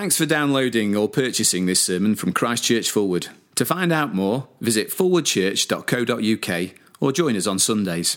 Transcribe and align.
Thanks 0.00 0.16
for 0.16 0.24
downloading 0.24 0.96
or 0.96 1.10
purchasing 1.10 1.66
this 1.66 1.82
sermon 1.82 2.14
from 2.14 2.32
Christchurch 2.32 2.90
Fulwood. 2.90 3.28
To 3.56 3.66
find 3.66 3.92
out 3.92 4.14
more, 4.14 4.48
visit 4.58 4.88
forwardchurch.co.uk 4.88 6.70
or 7.00 7.12
join 7.12 7.36
us 7.36 7.46
on 7.46 7.58
Sundays. 7.58 8.16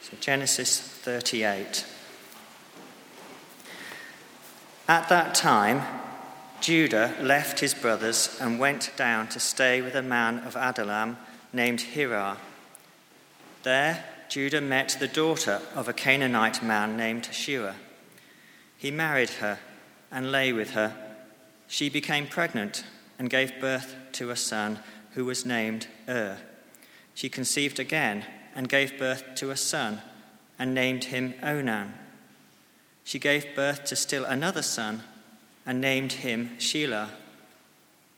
So 0.00 0.16
Genesis 0.18 0.80
38. 0.80 1.86
At 4.88 5.08
that 5.10 5.36
time, 5.36 5.82
Judah 6.60 7.14
left 7.20 7.60
his 7.60 7.72
brothers 7.72 8.36
and 8.40 8.58
went 8.58 8.90
down 8.96 9.28
to 9.28 9.38
stay 9.38 9.80
with 9.80 9.94
a 9.94 10.02
man 10.02 10.40
of 10.40 10.56
Adullam 10.56 11.18
named 11.52 11.84
Hirah. 11.94 12.38
There, 13.62 14.04
Judah 14.28 14.60
met 14.60 14.96
the 14.98 15.06
daughter 15.06 15.62
of 15.76 15.86
a 15.86 15.92
Canaanite 15.92 16.64
man 16.64 16.96
named 16.96 17.26
Shua. 17.26 17.76
He 18.76 18.90
married 18.90 19.30
her 19.38 19.60
and 20.10 20.32
lay 20.32 20.52
with 20.52 20.72
her. 20.72 21.01
She 21.72 21.88
became 21.88 22.26
pregnant 22.26 22.84
and 23.18 23.30
gave 23.30 23.58
birth 23.58 23.96
to 24.12 24.28
a 24.28 24.36
son 24.36 24.80
who 25.12 25.24
was 25.24 25.46
named 25.46 25.86
Ur. 26.06 26.36
She 27.14 27.30
conceived 27.30 27.78
again 27.80 28.26
and 28.54 28.68
gave 28.68 28.98
birth 28.98 29.24
to 29.36 29.50
a 29.50 29.56
son 29.56 30.02
and 30.58 30.74
named 30.74 31.04
him 31.04 31.32
Onan. 31.42 31.94
She 33.04 33.18
gave 33.18 33.56
birth 33.56 33.86
to 33.86 33.96
still 33.96 34.26
another 34.26 34.60
son 34.60 35.02
and 35.64 35.80
named 35.80 36.12
him 36.12 36.50
Shelah. 36.58 37.08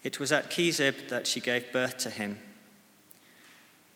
It 0.02 0.19
was 0.19 0.33
at 0.33 0.50
Kezib 0.50 1.09
that 1.09 1.28
she 1.28 1.39
gave 1.39 1.73
birth 1.73 1.97
to 1.98 2.11
him. 2.11 2.41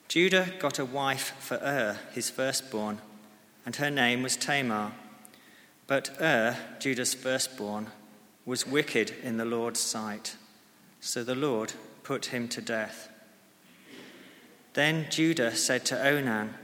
Judah 0.06 0.52
got 0.60 0.78
a 0.78 0.84
wife 0.84 1.34
for 1.40 1.56
Ur, 1.56 1.98
his 2.12 2.30
firstborn, 2.30 3.00
and 3.66 3.74
her 3.74 3.90
name 3.90 4.22
was 4.22 4.36
Tamar. 4.36 4.92
But 5.88 6.16
Ur, 6.22 6.56
Judah's 6.78 7.14
firstborn, 7.14 7.88
was 8.48 8.66
wicked 8.66 9.12
in 9.22 9.36
the 9.36 9.44
Lord's 9.44 9.78
sight, 9.78 10.34
so 11.00 11.22
the 11.22 11.34
Lord 11.34 11.74
put 12.02 12.26
him 12.26 12.48
to 12.48 12.62
death. 12.62 13.10
Then 14.72 15.04
Judah 15.10 15.54
said 15.54 15.84
to 15.84 16.02
Onan, 16.02 16.54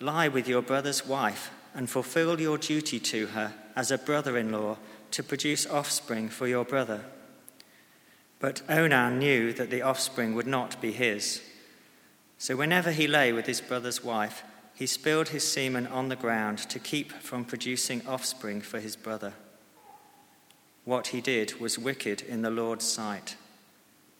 Lie 0.00 0.26
with 0.26 0.48
your 0.48 0.62
brother's 0.62 1.06
wife 1.06 1.52
and 1.74 1.88
fulfill 1.88 2.40
your 2.40 2.58
duty 2.58 2.98
to 2.98 3.28
her 3.28 3.52
as 3.76 3.92
a 3.92 3.98
brother 3.98 4.36
in 4.36 4.50
law 4.50 4.78
to 5.12 5.22
produce 5.22 5.64
offspring 5.64 6.28
for 6.28 6.48
your 6.48 6.64
brother. 6.64 7.04
But 8.40 8.62
Onan 8.68 9.20
knew 9.20 9.52
that 9.52 9.70
the 9.70 9.82
offspring 9.82 10.34
would 10.34 10.48
not 10.48 10.80
be 10.80 10.90
his. 10.90 11.40
So 12.36 12.56
whenever 12.56 12.90
he 12.90 13.06
lay 13.06 13.32
with 13.32 13.46
his 13.46 13.60
brother's 13.60 14.02
wife, 14.02 14.42
he 14.74 14.88
spilled 14.88 15.28
his 15.28 15.46
semen 15.46 15.86
on 15.86 16.08
the 16.08 16.16
ground 16.16 16.58
to 16.58 16.80
keep 16.80 17.12
from 17.12 17.44
producing 17.44 18.04
offspring 18.08 18.60
for 18.60 18.80
his 18.80 18.96
brother. 18.96 19.34
What 20.86 21.08
he 21.08 21.20
did 21.20 21.60
was 21.60 21.80
wicked 21.80 22.22
in 22.22 22.42
the 22.42 22.50
Lord's 22.50 22.84
sight, 22.84 23.34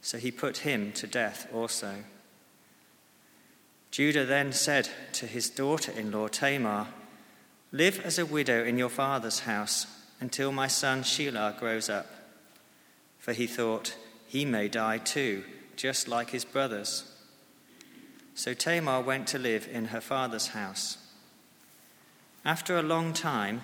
so 0.02 0.18
he 0.18 0.32
put 0.32 0.58
him 0.58 0.90
to 0.94 1.06
death 1.06 1.46
also. 1.54 2.02
Judah 3.92 4.26
then 4.26 4.52
said 4.52 4.90
to 5.12 5.28
his 5.28 5.48
daughter 5.48 5.92
in 5.92 6.10
law 6.10 6.26
Tamar, 6.26 6.88
Live 7.70 8.00
as 8.00 8.18
a 8.18 8.26
widow 8.26 8.64
in 8.64 8.78
your 8.78 8.88
father's 8.88 9.40
house 9.40 9.86
until 10.20 10.50
my 10.50 10.66
son 10.66 11.02
Shelah 11.02 11.56
grows 11.56 11.88
up. 11.88 12.08
For 13.20 13.32
he 13.32 13.46
thought, 13.46 13.94
he 14.26 14.44
may 14.44 14.66
die 14.66 14.98
too, 14.98 15.44
just 15.76 16.08
like 16.08 16.30
his 16.30 16.44
brothers. 16.44 17.12
So 18.34 18.54
Tamar 18.54 19.02
went 19.02 19.28
to 19.28 19.38
live 19.38 19.68
in 19.70 19.86
her 19.86 20.00
father's 20.00 20.48
house. 20.48 20.98
After 22.44 22.76
a 22.76 22.82
long 22.82 23.12
time, 23.12 23.62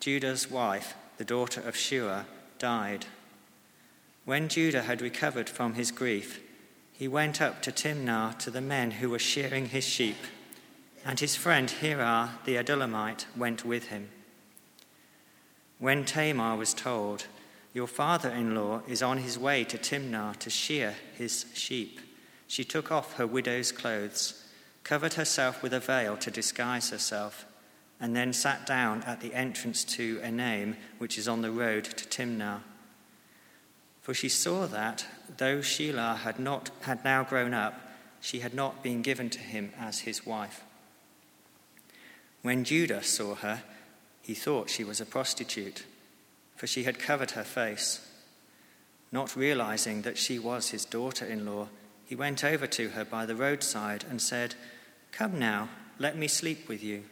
Judah's 0.00 0.50
wife, 0.50 0.94
the 1.16 1.24
daughter 1.24 1.62
of 1.62 1.76
Shua, 1.76 2.26
died. 2.62 3.06
When 4.24 4.48
Judah 4.48 4.82
had 4.82 5.02
recovered 5.02 5.48
from 5.48 5.74
his 5.74 5.90
grief, 5.90 6.40
he 6.92 7.08
went 7.08 7.42
up 7.42 7.60
to 7.62 7.72
Timnah 7.72 8.38
to 8.38 8.52
the 8.52 8.60
men 8.60 8.92
who 8.92 9.10
were 9.10 9.18
shearing 9.18 9.66
his 9.66 9.84
sheep, 9.84 10.16
and 11.04 11.18
his 11.18 11.34
friend 11.34 11.68
Hirah 11.68 12.30
the 12.44 12.54
Adullamite 12.54 13.26
went 13.36 13.64
with 13.64 13.88
him. 13.88 14.10
When 15.80 16.04
Tamar 16.04 16.56
was 16.56 16.72
told, 16.72 17.26
Your 17.74 17.88
father 17.88 18.30
in 18.30 18.54
law 18.54 18.82
is 18.86 19.02
on 19.02 19.18
his 19.18 19.36
way 19.36 19.64
to 19.64 19.76
Timnah 19.76 20.36
to 20.36 20.48
shear 20.48 20.94
his 21.18 21.46
sheep, 21.54 21.98
she 22.46 22.62
took 22.62 22.92
off 22.92 23.14
her 23.14 23.26
widow's 23.26 23.72
clothes, 23.72 24.44
covered 24.84 25.14
herself 25.14 25.64
with 25.64 25.74
a 25.74 25.80
veil 25.80 26.16
to 26.18 26.30
disguise 26.30 26.90
herself 26.90 27.44
and 28.02 28.16
then 28.16 28.32
sat 28.32 28.66
down 28.66 29.00
at 29.04 29.20
the 29.20 29.32
entrance 29.32 29.84
to 29.84 30.18
Enaim, 30.18 30.74
which 30.98 31.16
is 31.16 31.28
on 31.28 31.40
the 31.40 31.52
road 31.52 31.84
to 31.84 32.04
Timnah. 32.04 32.58
For 34.02 34.12
she 34.12 34.28
saw 34.28 34.66
that, 34.66 35.06
though 35.36 35.58
Shelah 35.58 36.18
had, 36.18 36.40
not, 36.40 36.70
had 36.80 37.04
now 37.04 37.22
grown 37.22 37.54
up, 37.54 37.80
she 38.20 38.40
had 38.40 38.54
not 38.54 38.82
been 38.82 39.02
given 39.02 39.30
to 39.30 39.38
him 39.38 39.72
as 39.78 40.00
his 40.00 40.26
wife. 40.26 40.64
When 42.42 42.64
Judah 42.64 43.04
saw 43.04 43.36
her, 43.36 43.62
he 44.20 44.34
thought 44.34 44.68
she 44.68 44.82
was 44.82 45.00
a 45.00 45.06
prostitute, 45.06 45.84
for 46.56 46.66
she 46.66 46.82
had 46.82 46.98
covered 46.98 47.32
her 47.32 47.44
face. 47.44 48.04
Not 49.12 49.36
realizing 49.36 50.02
that 50.02 50.18
she 50.18 50.40
was 50.40 50.70
his 50.70 50.84
daughter 50.84 51.24
in 51.24 51.46
law, 51.46 51.68
he 52.04 52.16
went 52.16 52.42
over 52.42 52.66
to 52.66 52.90
her 52.90 53.04
by 53.04 53.26
the 53.26 53.36
roadside 53.36 54.04
and 54.10 54.20
said, 54.20 54.56
Come 55.12 55.38
now, 55.38 55.68
let 56.00 56.16
me 56.16 56.26
sleep 56.26 56.68
with 56.68 56.82
you. 56.82 57.04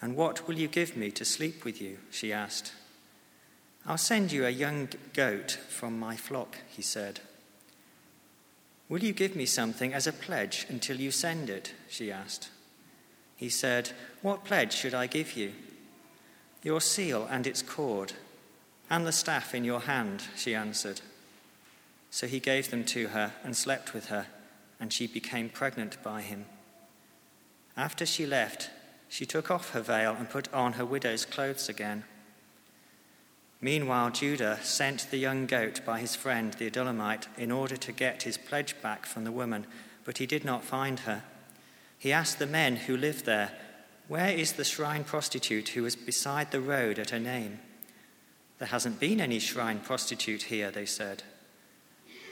And 0.00 0.16
what 0.16 0.46
will 0.46 0.58
you 0.58 0.68
give 0.68 0.96
me 0.96 1.10
to 1.12 1.24
sleep 1.24 1.64
with 1.64 1.80
you? 1.80 1.98
she 2.10 2.32
asked. 2.32 2.72
I'll 3.86 3.98
send 3.98 4.32
you 4.32 4.46
a 4.46 4.50
young 4.50 4.88
goat 5.14 5.52
from 5.68 5.98
my 5.98 6.16
flock, 6.16 6.58
he 6.68 6.82
said. 6.82 7.20
Will 8.88 9.02
you 9.02 9.12
give 9.12 9.34
me 9.34 9.46
something 9.46 9.92
as 9.92 10.06
a 10.06 10.12
pledge 10.12 10.66
until 10.68 10.96
you 10.98 11.10
send 11.10 11.50
it? 11.50 11.74
she 11.88 12.12
asked. 12.12 12.50
He 13.36 13.48
said, 13.48 13.90
What 14.22 14.44
pledge 14.44 14.72
should 14.72 14.94
I 14.94 15.06
give 15.06 15.34
you? 15.34 15.52
Your 16.62 16.80
seal 16.80 17.26
and 17.30 17.46
its 17.46 17.62
cord, 17.62 18.14
and 18.90 19.06
the 19.06 19.12
staff 19.12 19.54
in 19.54 19.64
your 19.64 19.80
hand, 19.80 20.24
she 20.36 20.54
answered. 20.54 21.00
So 22.10 22.26
he 22.26 22.40
gave 22.40 22.70
them 22.70 22.84
to 22.86 23.08
her 23.08 23.32
and 23.44 23.56
slept 23.56 23.94
with 23.94 24.06
her, 24.06 24.26
and 24.80 24.92
she 24.92 25.06
became 25.06 25.48
pregnant 25.48 26.02
by 26.02 26.22
him. 26.22 26.46
After 27.76 28.04
she 28.06 28.26
left, 28.26 28.70
she 29.08 29.26
took 29.26 29.50
off 29.50 29.70
her 29.70 29.80
veil 29.80 30.14
and 30.18 30.28
put 30.28 30.52
on 30.52 30.74
her 30.74 30.84
widow's 30.84 31.24
clothes 31.24 31.68
again. 31.68 32.04
Meanwhile, 33.60 34.10
Judah 34.10 34.58
sent 34.62 35.10
the 35.10 35.16
young 35.16 35.46
goat 35.46 35.80
by 35.84 35.98
his 35.98 36.14
friend 36.14 36.52
the 36.54 36.70
Adullamite 36.70 37.26
in 37.36 37.50
order 37.50 37.76
to 37.76 37.92
get 37.92 38.22
his 38.22 38.38
pledge 38.38 38.80
back 38.80 39.04
from 39.04 39.24
the 39.24 39.32
woman, 39.32 39.66
but 40.04 40.18
he 40.18 40.26
did 40.26 40.44
not 40.44 40.62
find 40.62 41.00
her. 41.00 41.24
He 41.98 42.12
asked 42.12 42.38
the 42.38 42.46
men 42.46 42.76
who 42.76 42.96
lived 42.96 43.24
there, 43.24 43.52
Where 44.06 44.30
is 44.30 44.52
the 44.52 44.64
shrine 44.64 45.02
prostitute 45.02 45.70
who 45.70 45.82
was 45.82 45.96
beside 45.96 46.52
the 46.52 46.60
road 46.60 46.98
at 47.00 47.12
Enaim? 47.12 47.58
There 48.58 48.68
hasn't 48.68 49.00
been 49.00 49.20
any 49.20 49.40
shrine 49.40 49.80
prostitute 49.80 50.44
here, 50.44 50.70
they 50.70 50.86
said. 50.86 51.24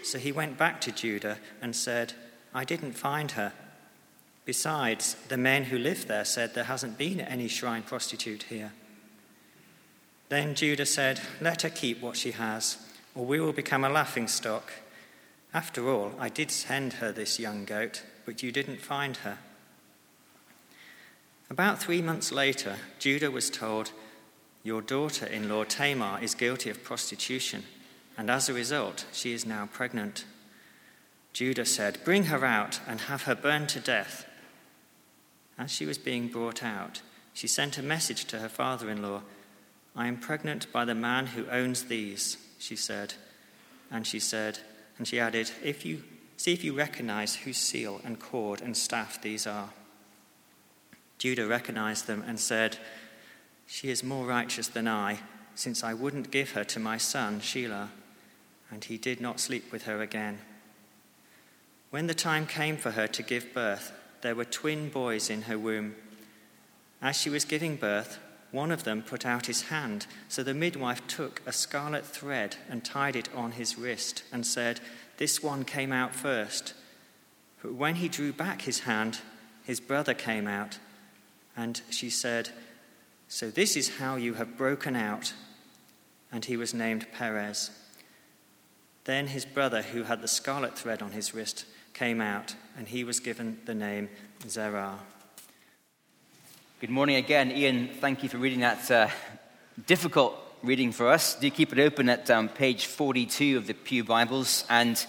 So 0.05 0.19
he 0.19 0.31
went 0.31 0.57
back 0.57 0.81
to 0.83 0.93
Judah 0.93 1.39
and 1.61 1.75
said, 1.75 2.13
I 2.55 2.65
didn't 2.65 2.93
find 2.93 3.33
her. 3.33 3.53
Besides, 4.47 5.17
the 5.29 5.37
men 5.37 5.65
who 5.65 5.77
live 5.77 6.07
there 6.07 6.25
said 6.25 6.55
there 6.55 6.65
hasn't 6.65 6.97
been 6.97 7.21
any 7.21 7.49
shrine 7.49 7.83
prostitute 7.83 8.45
here. 8.45 8.73
Then 10.29 10.55
Judah 10.55 10.87
said, 10.87 11.21
Let 11.41 11.63
her 11.63 11.71
keep 11.71 12.01
what 12.01 12.17
she 12.17 12.31
has, 12.31 12.79
or 13.17 13.27
we 13.27 13.41
will 13.41 13.53
become 13.53 13.85
a 13.85 13.89
laughing 13.89 14.29
stock. 14.29 14.73
After 15.53 15.89
all, 15.89 16.13
I 16.19 16.29
did 16.29 16.53
send 16.53 16.95
her 16.95 17.11
this 17.11 17.41
young 17.41 17.65
goat, 17.65 18.05
but 18.25 18.43
you 18.43 18.53
didn't 18.53 18.81
find 18.81 19.17
her. 19.19 19.39
About 21.51 21.81
three 21.81 22.03
months 22.03 22.31
later, 22.31 22.77
Judah 23.01 23.31
was 23.33 23.51
told, 23.51 23.91
Your 24.63 24.83
daughter 24.83 25.27
in 25.27 25.49
law 25.49 25.65
Tamar 25.65 26.21
is 26.23 26.35
guilty 26.35 26.71
of 26.71 26.85
prostitution, 26.85 27.65
and 28.17 28.31
as 28.31 28.49
a 28.49 28.55
result, 28.55 29.07
she 29.13 29.33
is 29.33 29.45
now 29.45 29.69
pregnant. 29.73 30.25
Judah 31.33 31.67
said, 31.67 31.99
Bring 32.05 32.25
her 32.25 32.45
out 32.45 32.81
and 32.87 33.03
have 33.03 33.23
her 33.23 33.35
burned 33.35 33.69
to 33.71 33.81
death. 33.81 34.25
As 35.59 35.71
she 35.71 35.87
was 35.87 35.99
being 35.99 36.29
brought 36.29 36.63
out, 36.63 37.03
she 37.33 37.47
sent 37.47 37.79
a 37.79 37.83
message 37.83 38.25
to 38.27 38.39
her 38.39 38.49
father 38.49 38.91
in 38.91 39.03
law 39.03 39.23
I 39.95 40.09
am 40.09 40.19
pregnant 40.19 40.71
by 40.73 40.85
the 40.85 40.95
man 40.95 41.29
who 41.29 41.49
owns 41.49 41.85
these, 41.85 42.37
she 42.59 42.77
said. 42.77 43.15
And 43.91 44.07
she 44.07 44.21
said, 44.21 44.59
and 44.99 45.09
she 45.09 45.19
added, 45.19 45.51
if 45.65 45.87
you 45.87 46.03
see 46.37 46.53
if 46.53 46.63
you 46.63 46.75
recognize 46.75 47.35
whose 47.35 47.57
seal 47.57 48.01
and 48.05 48.21
cord 48.21 48.61
and 48.61 48.77
staff 48.77 49.21
these 49.23 49.47
are. 49.47 49.71
Judah 51.19 51.47
recognized 51.47 52.07
them 52.07 52.23
and 52.27 52.39
said, 52.39 52.77
She 53.67 53.89
is 53.89 54.05
more 54.05 54.27
righteous 54.27 54.69
than 54.69 54.87
I, 54.87 55.21
since 55.55 55.83
I 55.83 55.95
wouldn't 55.95 56.31
give 56.31 56.53
her 56.53 56.65
to 56.65 56.79
my 56.79 56.99
son, 56.99 57.41
Shelah. 57.41 57.89
And 58.71 58.85
he 58.85 58.99
did 58.99 59.21
not 59.21 59.41
sleep 59.41 59.73
with 59.73 59.85
her 59.85 60.03
again. 60.03 60.41
When 61.91 62.07
the 62.07 62.15
time 62.15 62.47
came 62.47 62.77
for 62.77 62.91
her 62.91 63.07
to 63.07 63.23
give 63.23 63.55
birth, 63.55 63.93
there 64.23 64.35
were 64.35 64.45
twin 64.45 64.89
boys 64.89 65.31
in 65.31 65.43
her 65.43 65.59
womb. 65.59 65.95
As 67.03 67.17
she 67.17 67.31
was 67.31 67.45
giving 67.45 67.77
birth, 67.77 68.19
one 68.53 68.71
of 68.71 68.85
them 68.85 69.03
put 69.03 69.27
out 69.27 69.47
his 69.47 69.63
hand. 69.63 70.07
So 70.29 70.43
the 70.43 70.55
midwife 70.55 71.07
took 71.07 71.43
a 71.45 71.53
scarlet 71.53 72.07
thread 72.07 72.57
and 72.69 72.85
tied 72.85 73.17
it 73.17 73.29
on 73.35 73.53
his 73.53 73.77
wrist 73.77 74.23
and 74.33 74.47
said, 74.47 74.81
This 75.19 75.43
one 75.43 75.65
came 75.65 75.93
out 75.93 76.15
first. 76.15 76.75
But 77.63 77.75
when 77.75 77.97
he 77.97 78.09
drew 78.09 78.33
back 78.33 78.63
his 78.63 78.81
hand, 78.81 79.21
his 79.65 79.81
brother 79.81 80.15
came 80.15 80.47
out. 80.47 80.79
And 81.57 81.81
she 81.91 82.11
said, 82.11 82.51
So 83.29 83.51
this 83.51 83.77
is 83.77 83.99
how 83.99 84.17
you 84.17 84.35
have 84.35 84.57
broken 84.57 84.97
out. 84.97 85.35
And 86.31 86.45
he 86.45 86.57
was 86.57 86.73
named 86.73 87.07
Perez. 87.13 87.71
Then 89.05 89.29
his 89.29 89.45
brother, 89.45 89.83
who 89.83 90.05
had 90.05 90.21
the 90.21 90.29
scarlet 90.29 90.77
thread 90.79 91.03
on 91.03 91.13
his 91.13 91.35
wrist, 91.35 91.65
came 91.97 92.21
out, 92.21 92.55
and 92.77 92.87
he 92.87 93.05
was 93.05 93.21
given 93.21 93.59
the 93.65 93.75
name 93.75 94.11
Zerah. 94.47 94.99
Good 96.79 96.91
morning 96.91 97.17
again. 97.17 97.51
Ian, 97.51 97.89
thank 97.89 98.23
you 98.23 98.29
for 98.29 98.37
reading 98.37 98.61
that 98.61 98.91
uh, 98.91 99.09
difficult 99.87 100.35
reading 100.63 100.93
for 100.93 101.09
us. 101.09 101.37
Do 101.37 101.51
keep 101.51 101.73
it 101.73 101.79
open 101.79 102.11
at 102.11 102.31
um, 102.31 102.51
page 102.51 102.85
42 102.85 103.57
of 103.57 103.67
the 103.67 103.73
Pew 103.73 104.05
Bibles. 104.05 104.67
And 104.69 105.03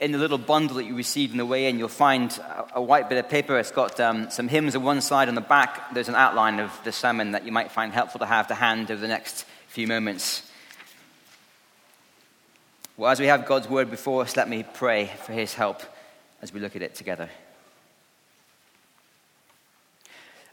in 0.00 0.10
the 0.10 0.18
little 0.18 0.36
bundle 0.36 0.78
that 0.78 0.84
you 0.84 0.96
received 0.96 1.30
on 1.30 1.38
the 1.38 1.46
way 1.46 1.66
in, 1.66 1.78
you'll 1.78 1.86
find 1.86 2.32
a, 2.38 2.78
a 2.78 2.82
white 2.82 3.08
bit 3.08 3.24
of 3.24 3.30
paper. 3.30 3.56
It's 3.56 3.70
got 3.70 4.00
um, 4.00 4.30
some 4.30 4.48
hymns 4.48 4.74
on 4.74 4.82
one 4.82 5.00
side. 5.00 5.28
On 5.28 5.36
the 5.36 5.40
back, 5.40 5.94
there's 5.94 6.08
an 6.08 6.16
outline 6.16 6.58
of 6.58 6.72
the 6.82 6.90
sermon 6.90 7.30
that 7.32 7.46
you 7.46 7.52
might 7.52 7.70
find 7.70 7.92
helpful 7.92 8.18
to 8.18 8.26
have 8.26 8.48
to 8.48 8.54
hand 8.56 8.90
over 8.90 9.00
the 9.00 9.06
next 9.06 9.44
few 9.68 9.86
moments. 9.86 10.42
Well, 12.96 13.10
as 13.10 13.18
we 13.18 13.26
have 13.26 13.44
God's 13.44 13.68
word 13.68 13.90
before 13.90 14.22
us, 14.22 14.36
let 14.36 14.48
me 14.48 14.62
pray 14.62 15.10
for 15.24 15.32
his 15.32 15.54
help 15.54 15.82
as 16.40 16.52
we 16.52 16.60
look 16.60 16.76
at 16.76 16.82
it 16.82 16.94
together. 16.94 17.28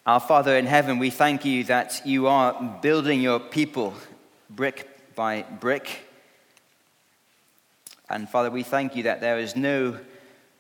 Our 0.08 0.20
Father 0.20 0.58
in 0.58 0.66
heaven, 0.66 0.98
we 0.98 1.12
thank 1.12 1.46
you 1.46 1.64
that 1.66 2.02
you 2.04 2.26
are 2.26 2.80
building 2.82 3.22
your 3.22 3.40
people 3.40 3.94
brick 4.50 4.90
by 5.14 5.44
brick. 5.60 6.10
And 8.10 8.28
Father, 8.28 8.50
we 8.50 8.64
thank 8.64 8.96
you 8.96 9.04
that 9.04 9.22
there 9.22 9.38
is 9.38 9.56
no 9.56 10.00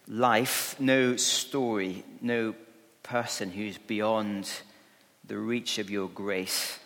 life, 0.07 0.75
no 0.79 1.15
story, 1.15 2.05
no 2.21 2.53
person 3.01 3.49
who's 3.49 3.79
beyond 3.79 4.47
the 5.27 5.39
reach 5.39 5.79
of 5.79 5.89
your 5.89 6.09
grace. 6.09 6.77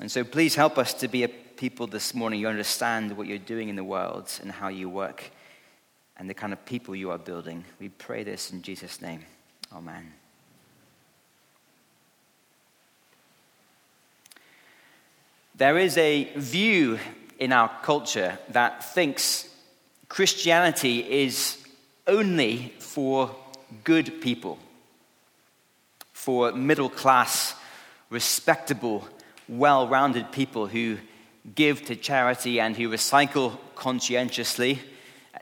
And 0.00 0.10
so 0.10 0.24
please 0.24 0.56
help 0.56 0.78
us 0.78 0.94
to 0.94 1.06
be 1.06 1.22
a 1.22 1.30
people 1.62 1.86
this 1.86 2.12
morning 2.12 2.40
you 2.40 2.48
understand 2.48 3.16
what 3.16 3.28
you're 3.28 3.38
doing 3.38 3.68
in 3.68 3.76
the 3.76 3.84
world 3.84 4.28
and 4.42 4.50
how 4.50 4.66
you 4.66 4.88
work 4.88 5.30
and 6.16 6.28
the 6.28 6.34
kind 6.34 6.52
of 6.52 6.66
people 6.66 6.92
you 6.92 7.08
are 7.12 7.18
building. 7.18 7.64
We 7.78 7.88
pray 7.88 8.24
this 8.24 8.50
in 8.50 8.62
Jesus' 8.62 9.00
name. 9.00 9.24
Amen. 9.72 10.12
There 15.54 15.78
is 15.78 15.96
a 15.96 16.32
view 16.34 16.98
in 17.38 17.52
our 17.52 17.70
culture 17.84 18.40
that 18.48 18.92
thinks 18.92 19.48
Christianity 20.08 20.98
is 21.08 21.64
only 22.08 22.72
for 22.80 23.30
good 23.84 24.20
people, 24.20 24.58
for 26.12 26.50
middle 26.50 26.90
class, 26.90 27.54
respectable, 28.10 29.06
well 29.48 29.86
rounded 29.86 30.32
people 30.32 30.66
who 30.66 30.98
give 31.54 31.84
to 31.86 31.96
charity 31.96 32.60
and 32.60 32.76
who 32.76 32.88
recycle 32.88 33.58
conscientiously, 33.74 34.80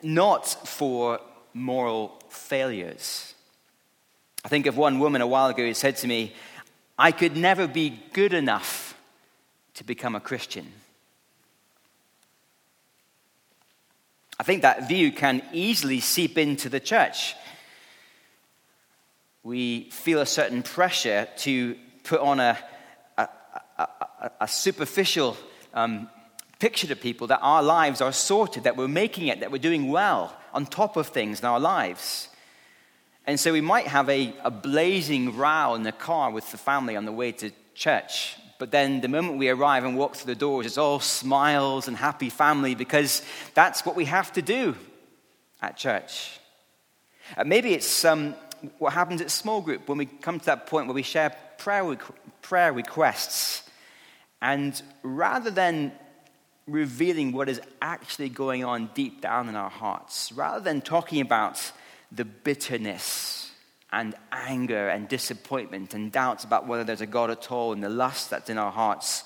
not 0.02 0.46
for 0.46 1.20
moral 1.52 2.18
failures. 2.28 3.34
I 4.44 4.48
think 4.48 4.66
of 4.66 4.76
one 4.76 4.98
woman 4.98 5.20
a 5.20 5.26
while 5.26 5.48
ago 5.48 5.62
who 5.62 5.74
said 5.74 5.96
to 5.96 6.06
me, 6.06 6.34
I 6.98 7.12
could 7.12 7.36
never 7.36 7.66
be 7.66 7.98
good 8.12 8.32
enough 8.32 8.94
to 9.74 9.84
become 9.84 10.14
a 10.14 10.20
Christian. 10.20 10.66
I 14.38 14.42
think 14.42 14.62
that 14.62 14.88
view 14.88 15.12
can 15.12 15.42
easily 15.52 16.00
seep 16.00 16.38
into 16.38 16.70
the 16.70 16.80
church. 16.80 17.34
We 19.42 19.90
feel 19.90 20.20
a 20.20 20.26
certain 20.26 20.62
pressure 20.62 21.28
to 21.38 21.76
put 22.04 22.20
on 22.20 22.40
a, 22.40 22.58
a, 23.18 23.28
a, 23.78 24.30
a 24.40 24.48
superficial 24.48 25.36
um, 25.74 26.08
picture 26.58 26.86
to 26.86 26.96
people 26.96 27.26
that 27.28 27.40
our 27.42 27.62
lives 27.62 28.00
are 28.00 28.12
sorted, 28.12 28.64
that 28.64 28.76
we're 28.76 28.88
making 28.88 29.28
it, 29.28 29.40
that 29.40 29.50
we're 29.50 29.58
doing 29.58 29.90
well 29.90 30.36
on 30.52 30.66
top 30.66 30.96
of 30.96 31.08
things 31.08 31.40
in 31.40 31.46
our 31.46 31.60
lives. 31.60 32.28
And 33.26 33.38
so 33.38 33.52
we 33.52 33.60
might 33.60 33.86
have 33.86 34.08
a, 34.08 34.34
a 34.42 34.50
blazing 34.50 35.36
row 35.36 35.74
in 35.74 35.82
the 35.82 35.92
car 35.92 36.30
with 36.30 36.50
the 36.50 36.58
family 36.58 36.96
on 36.96 37.04
the 37.04 37.12
way 37.12 37.32
to 37.32 37.50
church. 37.74 38.36
But 38.58 38.70
then 38.70 39.00
the 39.00 39.08
moment 39.08 39.38
we 39.38 39.48
arrive 39.48 39.84
and 39.84 39.96
walk 39.96 40.16
through 40.16 40.34
the 40.34 40.38
doors, 40.38 40.66
it's 40.66 40.76
all 40.76 41.00
smiles 41.00 41.88
and 41.88 41.96
happy 41.96 42.28
family 42.28 42.74
because 42.74 43.22
that's 43.54 43.86
what 43.86 43.96
we 43.96 44.04
have 44.04 44.32
to 44.34 44.42
do 44.42 44.76
at 45.62 45.76
church. 45.76 46.38
Uh, 47.36 47.44
maybe 47.44 47.72
it's 47.72 48.04
um, 48.04 48.34
what 48.78 48.92
happens 48.92 49.20
at 49.20 49.30
small 49.30 49.62
group 49.62 49.88
when 49.88 49.96
we 49.96 50.06
come 50.06 50.38
to 50.38 50.46
that 50.46 50.66
point 50.66 50.86
where 50.86 50.94
we 50.94 51.02
share 51.02 51.34
prayer, 51.58 51.96
prayer 52.42 52.72
requests. 52.72 53.62
And 54.42 54.80
rather 55.02 55.50
than 55.50 55.92
revealing 56.66 57.32
what 57.32 57.48
is 57.48 57.60
actually 57.82 58.28
going 58.28 58.64
on 58.64 58.90
deep 58.94 59.20
down 59.20 59.48
in 59.48 59.56
our 59.56 59.70
hearts, 59.70 60.32
rather 60.32 60.60
than 60.60 60.80
talking 60.80 61.20
about 61.20 61.72
the 62.12 62.24
bitterness 62.24 63.50
and 63.92 64.14
anger 64.30 64.88
and 64.88 65.08
disappointment 65.08 65.94
and 65.94 66.12
doubts 66.12 66.44
about 66.44 66.66
whether 66.66 66.84
there's 66.84 67.00
a 67.00 67.06
God 67.06 67.30
at 67.30 67.50
all 67.50 67.72
and 67.72 67.82
the 67.82 67.88
lust 67.88 68.30
that's 68.30 68.48
in 68.48 68.56
our 68.56 68.70
hearts. 68.70 69.24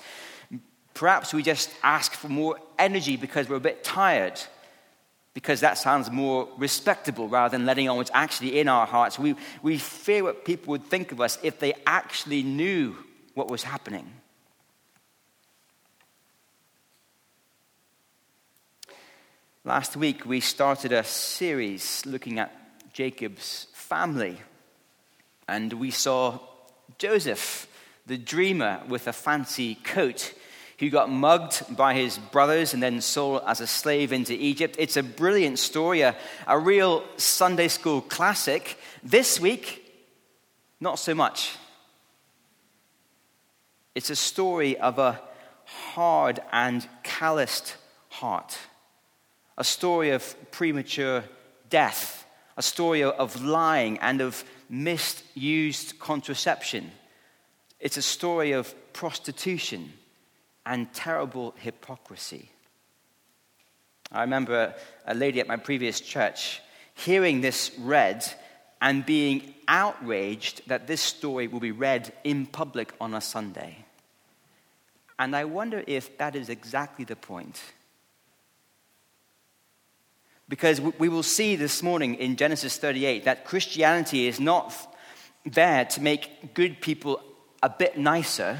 Perhaps 0.93 1.33
we 1.33 1.43
just 1.43 1.69
ask 1.83 2.13
for 2.13 2.29
more 2.29 2.57
energy 2.79 3.15
because 3.15 3.47
we're 3.47 3.57
a 3.57 3.59
bit 3.59 3.83
tired, 3.83 4.39
because 5.33 5.59
that 5.59 5.77
sounds 5.77 6.09
more 6.09 6.47
respectable 6.57 7.27
rather 7.27 7.55
than 7.55 7.65
letting 7.65 7.89
on 7.89 7.97
what's 7.97 8.11
actually 8.13 8.59
in 8.59 8.67
our 8.67 8.87
hearts. 8.87 9.19
We, 9.19 9.35
we 9.61 9.77
fear 9.77 10.23
what 10.23 10.45
people 10.45 10.71
would 10.71 10.85
think 10.85 11.11
of 11.11 11.21
us 11.21 11.37
if 11.43 11.59
they 11.59 11.73
actually 11.85 12.43
knew 12.43 12.95
what 13.33 13.49
was 13.49 13.63
happening. 13.63 14.09
Last 19.67 19.97
week, 19.97 20.27
we 20.27 20.41
started 20.41 20.91
a 20.91 21.03
series 21.03 22.05
looking 22.05 22.37
at 22.37 22.53
Jacob's 22.93 23.65
family. 23.73 24.39
And 25.47 25.73
we 25.73 25.89
saw 25.89 26.37
Joseph, 26.99 27.67
the 28.05 28.15
dreamer 28.19 28.83
with 28.87 29.07
a 29.07 29.11
fancy 29.11 29.73
coat, 29.73 30.35
who 30.77 30.91
got 30.91 31.09
mugged 31.09 31.75
by 31.75 31.95
his 31.95 32.19
brothers 32.19 32.75
and 32.75 32.83
then 32.83 33.01
sold 33.01 33.41
as 33.47 33.59
a 33.59 33.65
slave 33.65 34.13
into 34.13 34.33
Egypt. 34.33 34.75
It's 34.77 34.97
a 34.97 35.01
brilliant 35.01 35.57
story, 35.57 36.01
a, 36.01 36.15
a 36.45 36.59
real 36.59 37.03
Sunday 37.17 37.67
school 37.67 38.01
classic. 38.01 38.77
This 39.01 39.39
week, 39.39 39.83
not 40.79 40.99
so 40.99 41.15
much. 41.15 41.55
It's 43.95 44.11
a 44.11 44.15
story 44.15 44.77
of 44.77 44.99
a 44.99 45.19
hard 45.65 46.39
and 46.51 46.87
calloused 47.01 47.77
heart, 48.09 48.59
a 49.57 49.63
story 49.63 50.11
of 50.11 50.35
premature 50.51 51.23
death, 51.69 52.25
a 52.57 52.61
story 52.61 53.03
of 53.03 53.43
lying 53.43 53.97
and 53.99 54.21
of 54.21 54.43
misused 54.69 55.99
contraception. 55.99 56.91
It's 57.79 57.97
a 57.97 58.01
story 58.01 58.51
of 58.53 58.73
prostitution 58.93 59.93
and 60.65 60.91
terrible 60.93 61.53
hypocrisy. 61.57 62.49
I 64.11 64.21
remember 64.21 64.73
a 65.05 65.13
lady 65.13 65.39
at 65.39 65.47
my 65.47 65.57
previous 65.57 65.99
church 65.99 66.61
hearing 66.93 67.41
this 67.41 67.71
read 67.79 68.25
and 68.81 69.05
being 69.05 69.53
outraged 69.67 70.67
that 70.67 70.87
this 70.87 71.01
story 71.01 71.47
will 71.47 71.59
be 71.59 71.71
read 71.71 72.13
in 72.23 72.45
public 72.45 72.93
on 73.01 73.13
a 73.13 73.21
Sunday. 73.21 73.85
And 75.17 75.35
I 75.35 75.45
wonder 75.45 75.83
if 75.87 76.17
that 76.17 76.35
is 76.35 76.49
exactly 76.49 77.05
the 77.05 77.15
point 77.15 77.61
because 80.47 80.79
we 80.79 81.09
will 81.09 81.23
see 81.23 81.55
this 81.55 81.81
morning 81.81 82.15
in 82.15 82.35
Genesis 82.35 82.77
38 82.77 83.25
that 83.25 83.45
Christianity 83.45 84.27
is 84.27 84.39
not 84.39 84.73
there 85.45 85.85
to 85.85 86.01
make 86.01 86.53
good 86.53 86.81
people 86.81 87.21
a 87.63 87.69
bit 87.69 87.97
nicer, 87.97 88.59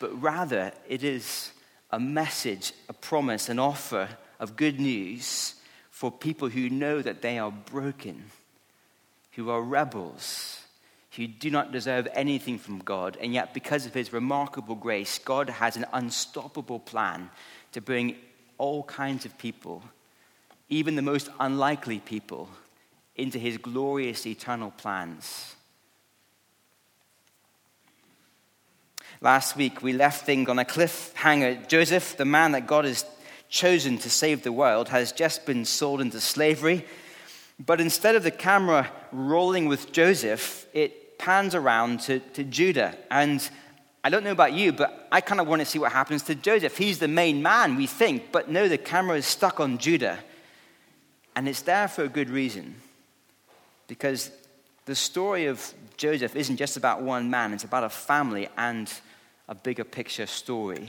but 0.00 0.22
rather 0.22 0.72
it 0.88 1.04
is 1.04 1.52
a 1.90 2.00
message, 2.00 2.72
a 2.88 2.92
promise, 2.92 3.48
an 3.48 3.58
offer 3.58 4.08
of 4.40 4.56
good 4.56 4.80
news 4.80 5.54
for 5.90 6.10
people 6.10 6.48
who 6.48 6.68
know 6.68 7.00
that 7.00 7.22
they 7.22 7.38
are 7.38 7.50
broken, 7.50 8.24
who 9.32 9.50
are 9.50 9.62
rebels, 9.62 10.62
who 11.12 11.26
do 11.26 11.50
not 11.50 11.72
deserve 11.72 12.08
anything 12.12 12.58
from 12.58 12.78
God, 12.78 13.16
and 13.20 13.32
yet 13.32 13.54
because 13.54 13.86
of 13.86 13.94
his 13.94 14.12
remarkable 14.12 14.74
grace, 14.74 15.18
God 15.18 15.48
has 15.48 15.76
an 15.76 15.86
unstoppable 15.92 16.78
plan 16.78 17.30
to 17.72 17.80
bring 17.80 18.16
all 18.58 18.82
kinds 18.82 19.24
of 19.24 19.36
people, 19.38 19.82
even 20.68 20.96
the 20.96 21.02
most 21.02 21.28
unlikely 21.40 22.00
people, 22.00 22.48
into 23.14 23.38
his 23.38 23.56
glorious 23.58 24.26
eternal 24.26 24.70
plans. 24.72 25.54
Last 29.20 29.56
week, 29.56 29.82
we 29.82 29.92
left 29.94 30.26
things 30.26 30.48
on 30.48 30.58
a 30.58 30.64
cliffhanger. 30.64 31.66
Joseph, 31.68 32.16
the 32.16 32.26
man 32.26 32.52
that 32.52 32.66
God 32.66 32.84
has 32.84 33.04
chosen 33.48 33.96
to 33.98 34.10
save 34.10 34.42
the 34.42 34.52
world, 34.52 34.90
has 34.90 35.12
just 35.12 35.46
been 35.46 35.64
sold 35.64 36.00
into 36.00 36.20
slavery. 36.20 36.84
But 37.64 37.80
instead 37.80 38.14
of 38.14 38.22
the 38.22 38.30
camera 38.30 38.90
rolling 39.12 39.66
with 39.68 39.90
Joseph, 39.92 40.66
it 40.74 41.18
pans 41.18 41.54
around 41.54 42.00
to, 42.00 42.18
to 42.18 42.44
Judah. 42.44 42.94
And 43.10 43.48
I 44.06 44.08
don't 44.08 44.22
know 44.22 44.30
about 44.30 44.52
you, 44.52 44.72
but 44.72 45.08
I 45.10 45.20
kind 45.20 45.40
of 45.40 45.48
want 45.48 45.62
to 45.62 45.66
see 45.66 45.80
what 45.80 45.90
happens 45.90 46.22
to 46.22 46.36
Joseph. 46.36 46.76
He's 46.76 47.00
the 47.00 47.08
main 47.08 47.42
man, 47.42 47.74
we 47.74 47.88
think. 47.88 48.30
But 48.30 48.48
no, 48.48 48.68
the 48.68 48.78
camera 48.78 49.16
is 49.16 49.26
stuck 49.26 49.58
on 49.58 49.78
Judah. 49.78 50.20
And 51.34 51.48
it's 51.48 51.62
there 51.62 51.88
for 51.88 52.04
a 52.04 52.08
good 52.08 52.30
reason. 52.30 52.76
Because 53.88 54.30
the 54.84 54.94
story 54.94 55.46
of 55.46 55.74
Joseph 55.96 56.36
isn't 56.36 56.56
just 56.56 56.76
about 56.76 57.02
one 57.02 57.30
man, 57.30 57.52
it's 57.52 57.64
about 57.64 57.82
a 57.82 57.88
family 57.88 58.48
and 58.56 58.88
a 59.48 59.56
bigger 59.56 59.82
picture 59.82 60.26
story. 60.26 60.88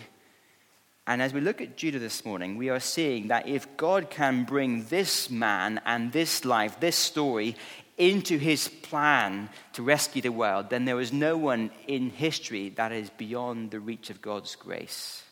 And 1.08 1.20
as 1.20 1.34
we 1.34 1.42
look 1.42 1.60
at 1.60 1.76
Judah 1.76 1.98
this 1.98 2.24
morning, 2.24 2.56
we 2.56 2.70
are 2.70 2.80
seeing 2.80 3.30
that 3.30 3.48
if 3.48 3.78
God 3.78 4.12
can 4.12 4.44
bring 4.44 4.84
this 4.90 5.32
man 5.32 5.82
and 5.88 6.12
this 6.12 6.46
life, 6.46 6.80
this 6.80 6.96
story, 6.96 7.56
into 7.98 8.38
his 8.38 8.68
plan 8.68 9.50
to 9.74 9.82
rescue 9.82 10.22
the 10.22 10.32
world, 10.32 10.70
then 10.70 10.86
there 10.86 11.00
is 11.00 11.12
no 11.12 11.36
one 11.36 11.72
in 11.88 12.10
history 12.12 12.70
that 12.70 12.92
is 12.92 13.10
beyond 13.12 13.72
the 13.72 13.80
reach 13.80 14.10
of 14.10 14.22
God's 14.22 14.56
grace. 14.56 15.24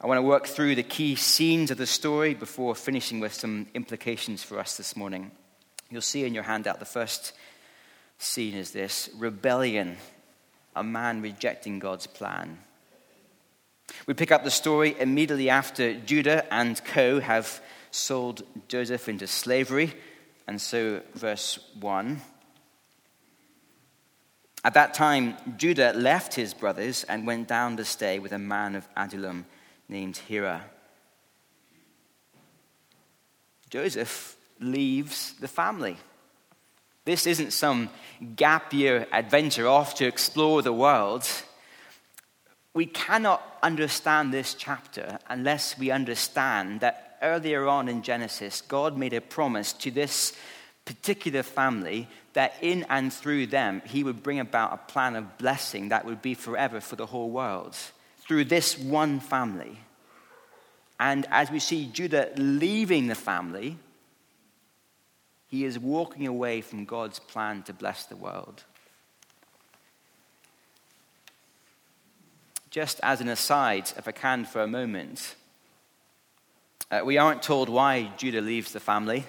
I 0.00 0.06
want 0.06 0.18
to 0.18 0.22
work 0.22 0.46
through 0.46 0.74
the 0.74 0.82
key 0.82 1.16
scenes 1.16 1.70
of 1.70 1.78
the 1.78 1.86
story 1.86 2.34
before 2.34 2.74
finishing 2.74 3.20
with 3.20 3.32
some 3.32 3.66
implications 3.74 4.42
for 4.42 4.58
us 4.58 4.76
this 4.76 4.96
morning. 4.96 5.30
You'll 5.90 6.02
see 6.02 6.24
in 6.24 6.34
your 6.34 6.42
handout 6.42 6.78
the 6.78 6.84
first 6.84 7.32
scene 8.18 8.54
is 8.54 8.70
this 8.70 9.08
rebellion, 9.16 9.96
a 10.76 10.84
man 10.84 11.22
rejecting 11.22 11.78
God's 11.78 12.06
plan. 12.06 12.58
We 14.06 14.14
pick 14.14 14.32
up 14.32 14.44
the 14.44 14.50
story 14.50 14.94
immediately 14.98 15.50
after 15.50 15.94
Judah 15.94 16.52
and 16.52 16.82
co 16.84 17.20
have 17.20 17.60
sold 17.94 18.42
Joseph 18.68 19.08
into 19.08 19.26
slavery. 19.26 19.94
And 20.46 20.60
so, 20.60 21.00
verse 21.14 21.58
1. 21.80 22.20
At 24.64 24.74
that 24.74 24.94
time, 24.94 25.36
Judah 25.56 25.92
left 25.92 26.34
his 26.34 26.54
brothers 26.54 27.04
and 27.04 27.26
went 27.26 27.48
down 27.48 27.76
to 27.76 27.84
stay 27.84 28.18
with 28.18 28.32
a 28.32 28.38
man 28.38 28.74
of 28.74 28.88
Adullam 28.96 29.46
named 29.88 30.20
Hirah. 30.28 30.62
Joseph 33.70 34.36
leaves 34.60 35.34
the 35.34 35.48
family. 35.48 35.96
This 37.04 37.26
isn't 37.26 37.52
some 37.52 37.90
gap 38.36 38.72
year 38.72 39.06
adventure 39.12 39.68
off 39.68 39.94
to 39.96 40.06
explore 40.06 40.62
the 40.62 40.72
world. 40.72 41.28
We 42.72 42.86
cannot 42.86 43.42
understand 43.62 44.32
this 44.32 44.54
chapter 44.54 45.18
unless 45.28 45.78
we 45.78 45.90
understand 45.90 46.80
that 46.80 47.03
earlier 47.24 47.66
on 47.66 47.88
in 47.88 48.02
Genesis, 48.02 48.60
God 48.60 48.96
made 48.96 49.12
a 49.12 49.20
promise 49.20 49.72
to 49.72 49.90
this 49.90 50.32
particular 50.84 51.42
family 51.42 52.08
that 52.34 52.54
in 52.60 52.84
and 52.88 53.12
through 53.12 53.46
them, 53.46 53.82
he 53.86 54.04
would 54.04 54.22
bring 54.22 54.38
about 54.38 54.72
a 54.72 54.92
plan 54.92 55.16
of 55.16 55.38
blessing 55.38 55.88
that 55.88 56.04
would 56.04 56.20
be 56.20 56.34
forever 56.34 56.80
for 56.80 56.96
the 56.96 57.06
whole 57.06 57.30
world 57.30 57.76
through 58.18 58.44
this 58.44 58.78
one 58.78 59.20
family. 59.20 59.78
And 61.00 61.26
as 61.30 61.50
we 61.50 61.58
see 61.58 61.86
Judah 61.86 62.30
leaving 62.36 63.06
the 63.06 63.14
family, 63.14 63.78
he 65.48 65.64
is 65.64 65.78
walking 65.78 66.26
away 66.26 66.60
from 66.60 66.84
God's 66.84 67.18
plan 67.18 67.62
to 67.64 67.72
bless 67.72 68.04
the 68.06 68.16
world. 68.16 68.64
Just 72.70 72.98
as 73.02 73.20
an 73.20 73.28
aside, 73.28 73.92
if 73.96 74.08
I 74.08 74.12
can 74.12 74.44
for 74.44 74.62
a 74.62 74.66
moment, 74.66 75.36
uh, 76.94 77.04
we 77.04 77.18
aren't 77.18 77.42
told 77.42 77.68
why 77.68 78.12
Judah 78.16 78.40
leaves 78.40 78.72
the 78.72 78.78
family, 78.78 79.24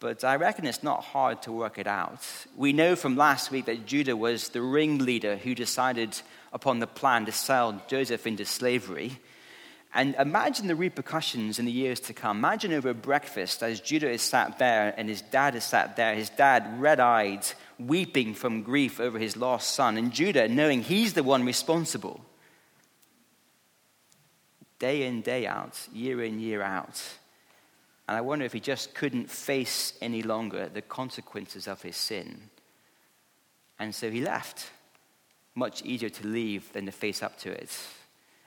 but 0.00 0.24
I 0.24 0.36
reckon 0.36 0.66
it's 0.66 0.82
not 0.82 1.04
hard 1.04 1.42
to 1.42 1.52
work 1.52 1.78
it 1.78 1.86
out. 1.86 2.26
We 2.56 2.72
know 2.72 2.96
from 2.96 3.16
last 3.16 3.52
week 3.52 3.66
that 3.66 3.86
Judah 3.86 4.16
was 4.16 4.48
the 4.48 4.60
ringleader 4.60 5.36
who 5.36 5.54
decided 5.54 6.20
upon 6.52 6.80
the 6.80 6.88
plan 6.88 7.26
to 7.26 7.32
sell 7.32 7.80
Joseph 7.86 8.26
into 8.26 8.44
slavery. 8.44 9.20
And 9.94 10.16
imagine 10.16 10.66
the 10.66 10.74
repercussions 10.74 11.60
in 11.60 11.64
the 11.64 11.70
years 11.70 12.00
to 12.00 12.12
come. 12.12 12.38
Imagine 12.38 12.72
over 12.72 12.92
breakfast 12.92 13.62
as 13.62 13.80
Judah 13.80 14.10
is 14.10 14.22
sat 14.22 14.58
there 14.58 14.92
and 14.96 15.08
his 15.08 15.22
dad 15.22 15.54
is 15.54 15.62
sat 15.62 15.94
there, 15.94 16.16
his 16.16 16.30
dad 16.30 16.80
red 16.80 16.98
eyed, 16.98 17.46
weeping 17.78 18.34
from 18.34 18.64
grief 18.64 18.98
over 18.98 19.20
his 19.20 19.36
lost 19.36 19.74
son, 19.74 19.96
and 19.96 20.12
Judah 20.12 20.48
knowing 20.48 20.82
he's 20.82 21.12
the 21.12 21.22
one 21.22 21.44
responsible. 21.44 22.20
Day 24.78 25.06
in, 25.06 25.22
day 25.22 25.46
out, 25.46 25.88
year 25.92 26.22
in, 26.22 26.40
year 26.40 26.62
out. 26.62 27.02
And 28.08 28.16
I 28.16 28.20
wonder 28.20 28.44
if 28.44 28.52
he 28.52 28.60
just 28.60 28.94
couldn't 28.94 29.30
face 29.30 29.94
any 30.00 30.22
longer 30.22 30.68
the 30.68 30.82
consequences 30.82 31.66
of 31.66 31.82
his 31.82 31.96
sin. 31.96 32.50
And 33.78 33.94
so 33.94 34.10
he 34.10 34.20
left. 34.20 34.70
Much 35.54 35.82
easier 35.84 36.10
to 36.10 36.26
leave 36.26 36.72
than 36.72 36.86
to 36.86 36.92
face 36.92 37.22
up 37.22 37.38
to 37.38 37.50
it. 37.50 37.70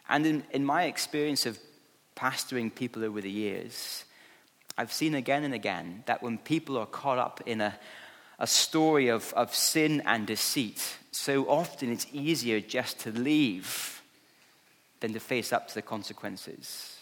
And 0.10 0.26
in, 0.26 0.44
in 0.52 0.66
my 0.66 0.84
experience 0.84 1.46
of 1.46 1.58
pastoring 2.16 2.74
people 2.74 3.04
over 3.04 3.22
the 3.22 3.32
years, 3.32 4.04
I've 4.78 4.92
seen 4.92 5.16
again 5.16 5.44
and 5.44 5.54
again 5.54 6.04
that 6.06 6.22
when 6.22 6.38
people 6.38 6.78
are 6.78 6.86
caught 6.86 7.18
up 7.18 7.42
in 7.46 7.62
a, 7.62 7.78
a 8.38 8.46
story 8.46 9.08
of, 9.08 9.34
of 9.34 9.56
sin 9.56 10.04
and 10.06 10.28
deceit, 10.28 10.98
so 11.12 11.50
often 11.50 11.92
it's 11.92 12.08
easier 12.12 12.60
just 12.60 13.00
to 13.00 13.12
leave 13.12 13.97
than 15.00 15.14
to 15.14 15.20
face 15.20 15.54
up 15.54 15.68
to 15.68 15.76
the 15.76 15.82
consequences. 15.82 16.98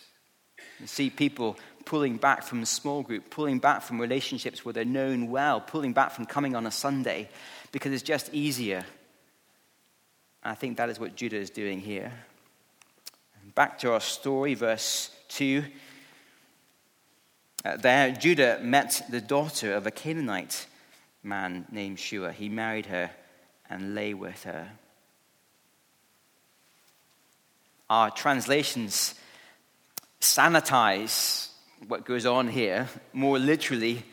You 0.80 0.88
see 0.88 1.10
people 1.10 1.58
pulling 1.86 2.18
back 2.18 2.44
from 2.44 2.62
a 2.62 2.66
small 2.66 3.04
group, 3.04 3.30
pulling 3.30 3.60
back 3.60 3.82
from 3.82 4.02
relationships 4.02 4.66
where 4.66 4.74
they're 4.74 4.86
known 4.86 5.30
well, 5.30 5.62
pulling 5.62 5.94
back 5.94 6.12
from 6.12 6.26
coming 6.26 6.56
on 6.56 6.66
a 6.66 6.72
Sunday 6.72 7.30
because 7.72 7.94
it's 7.94 8.04
just 8.04 8.34
easier. 8.34 8.86
I 10.44 10.56
think 10.56 10.78
that 10.78 10.90
is 10.90 11.00
what 11.00 11.16
Judah 11.16 11.38
is 11.38 11.50
doing 11.50 11.80
here. 11.80 12.12
Back 13.54 13.80
to 13.80 13.94
our 13.94 14.02
story, 14.02 14.54
verse 14.54 15.12
2. 15.30 15.64
Uh, 17.64 17.78
there, 17.78 18.12
Judah 18.12 18.60
met 18.62 19.02
the 19.10 19.22
daughter 19.22 19.74
of 19.74 19.88
a 19.88 19.92
Canaanite 19.92 20.68
man 21.24 21.66
named 21.72 22.00
Shua. 22.00 22.32
He 22.32 22.50
married 22.50 22.88
her 22.88 23.12
and 23.70 23.96
lay 23.96 24.14
with 24.14 24.44
her. 24.44 24.70
Our 27.90 28.10
translations 28.12 29.16
sanitize 30.20 31.50
what 31.88 32.06
goes 32.06 32.26
on 32.26 32.48
here. 32.48 32.88
More 33.14 33.38
literally, 33.38 34.04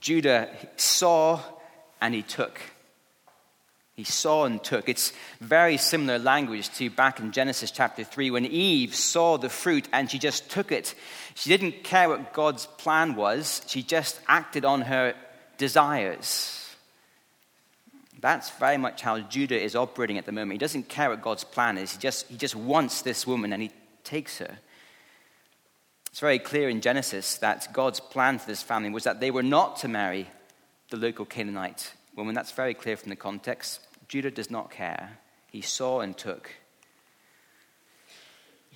Judah 0.00 0.48
saw 0.76 1.40
and 2.00 2.14
he 2.14 2.22
took. 2.22 2.60
He 3.94 4.04
saw 4.04 4.46
and 4.46 4.62
took. 4.64 4.88
It's 4.88 5.12
very 5.40 5.76
similar 5.76 6.18
language 6.18 6.70
to 6.76 6.88
back 6.88 7.20
in 7.20 7.32
Genesis 7.32 7.70
chapter 7.70 8.04
3 8.04 8.30
when 8.30 8.46
Eve 8.46 8.94
saw 8.94 9.36
the 9.36 9.50
fruit 9.50 9.86
and 9.92 10.10
she 10.10 10.18
just 10.18 10.50
took 10.50 10.72
it. 10.72 10.94
She 11.34 11.50
didn't 11.50 11.84
care 11.84 12.08
what 12.08 12.32
God's 12.32 12.64
plan 12.64 13.14
was, 13.14 13.62
she 13.66 13.82
just 13.82 14.18
acted 14.26 14.64
on 14.64 14.82
her 14.82 15.14
desires. 15.58 16.59
That's 18.20 18.50
very 18.50 18.76
much 18.76 19.00
how 19.00 19.20
Judah 19.20 19.58
is 19.60 19.74
operating 19.74 20.18
at 20.18 20.26
the 20.26 20.32
moment. 20.32 20.52
He 20.52 20.58
doesn't 20.58 20.88
care 20.88 21.08
what 21.08 21.22
God's 21.22 21.44
plan 21.44 21.78
is, 21.78 21.92
he 21.92 21.98
just, 21.98 22.28
he 22.28 22.36
just 22.36 22.54
wants 22.54 23.02
this 23.02 23.26
woman 23.26 23.52
and 23.52 23.62
he 23.62 23.70
takes 24.04 24.38
her. 24.38 24.58
It's 26.10 26.20
very 26.20 26.38
clear 26.38 26.68
in 26.68 26.80
Genesis 26.80 27.38
that 27.38 27.72
God's 27.72 28.00
plan 28.00 28.38
for 28.38 28.46
this 28.46 28.62
family 28.62 28.90
was 28.90 29.04
that 29.04 29.20
they 29.20 29.30
were 29.30 29.44
not 29.44 29.76
to 29.78 29.88
marry 29.88 30.28
the 30.90 30.96
local 30.96 31.24
Canaanite 31.24 31.92
woman. 32.16 32.34
That's 32.34 32.50
very 32.50 32.74
clear 32.74 32.96
from 32.96 33.10
the 33.10 33.16
context. 33.16 33.80
Judah 34.08 34.30
does 34.30 34.50
not 34.50 34.70
care. 34.70 35.18
He 35.46 35.60
saw 35.60 36.00
and 36.00 36.16
took. 36.16 36.50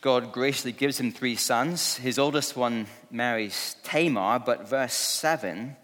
God 0.01 0.33
graciously 0.33 0.73
gives 0.73 1.01
him 1.01 1.11
three 1.11 1.35
sons. 1.35 1.97
His 1.97 2.19
oldest 2.19 2.57
one 2.57 2.87
marries 3.11 3.77
Tamar, 3.83 4.39
but 4.39 4.69
verse 4.69 4.95
7 4.95 5.77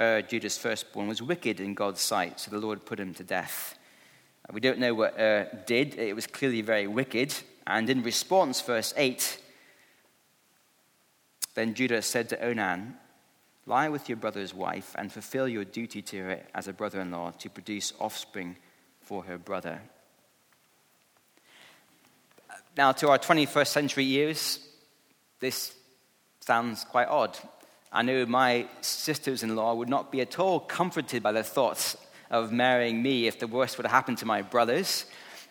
uh, 0.00 0.22
Judah's 0.22 0.58
firstborn 0.58 1.08
was 1.08 1.22
wicked 1.22 1.60
in 1.60 1.74
God's 1.74 2.00
sight, 2.00 2.40
so 2.40 2.50
the 2.50 2.58
Lord 2.58 2.84
put 2.84 2.98
him 2.98 3.14
to 3.14 3.24
death. 3.24 3.78
We 4.52 4.60
don't 4.60 4.78
know 4.78 4.94
what 4.94 5.18
uh, 5.18 5.44
did. 5.66 5.98
It 5.98 6.14
was 6.14 6.26
clearly 6.26 6.60
very 6.60 6.86
wicked. 6.86 7.34
And 7.66 7.88
in 7.88 8.02
response, 8.02 8.60
verse 8.60 8.92
8, 8.96 9.40
then 11.54 11.74
Judah 11.74 12.02
said 12.02 12.28
to 12.28 12.44
Onan, 12.44 12.96
Lie 13.66 13.88
with 13.88 14.10
your 14.10 14.16
brother's 14.16 14.52
wife 14.52 14.94
and 14.98 15.10
fulfill 15.10 15.48
your 15.48 15.64
duty 15.64 16.02
to 16.02 16.18
her 16.18 16.40
as 16.54 16.68
a 16.68 16.72
brother 16.74 17.00
in 17.00 17.10
law 17.10 17.30
to 17.38 17.48
produce 17.48 17.94
offspring 17.98 18.56
for 19.00 19.24
her 19.24 19.38
brother. 19.38 19.80
Now, 22.76 22.92
to 22.92 23.08
our 23.08 23.18
21st 23.18 23.68
century 23.68 24.06
ears, 24.06 24.58
this 25.40 25.74
sounds 26.40 26.84
quite 26.84 27.08
odd. 27.08 27.38
I 27.94 28.02
knew 28.02 28.26
my 28.26 28.66
sisters 28.80 29.44
in 29.44 29.54
law 29.54 29.72
would 29.72 29.88
not 29.88 30.10
be 30.10 30.20
at 30.20 30.40
all 30.40 30.58
comforted 30.58 31.22
by 31.22 31.30
the 31.30 31.44
thoughts 31.44 31.96
of 32.28 32.50
marrying 32.50 33.00
me 33.00 33.28
if 33.28 33.38
the 33.38 33.46
worst 33.46 33.78
would 33.78 33.86
have 33.86 33.92
happened 33.92 34.18
to 34.18 34.26
my 34.26 34.42
brothers. 34.42 35.06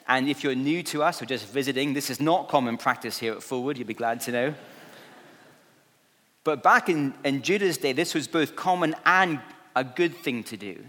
And 0.10 0.28
if 0.28 0.44
you're 0.44 0.54
new 0.54 0.84
to 0.84 1.04
us 1.04 1.22
or 1.22 1.26
just 1.26 1.48
visiting, 1.48 1.94
this 1.94 2.10
is 2.10 2.20
not 2.20 2.50
common 2.50 2.76
practice 2.78 3.18
here 3.18 3.32
at 3.32 3.40
Fulwood, 3.40 3.78
you'll 3.78 3.88
be 3.88 3.94
glad 3.94 4.20
to 4.22 4.32
know. 4.34 4.56
But 6.44 6.62
back 6.62 6.90
in, 6.90 7.14
in 7.24 7.44
Judah's 7.44 7.78
day, 7.78 7.94
this 7.94 8.14
was 8.14 8.28
both 8.28 8.58
common 8.58 8.94
and 9.06 9.40
a 9.74 9.86
good 9.86 10.14
thing 10.14 10.44
to 10.44 10.58
do. 10.58 10.84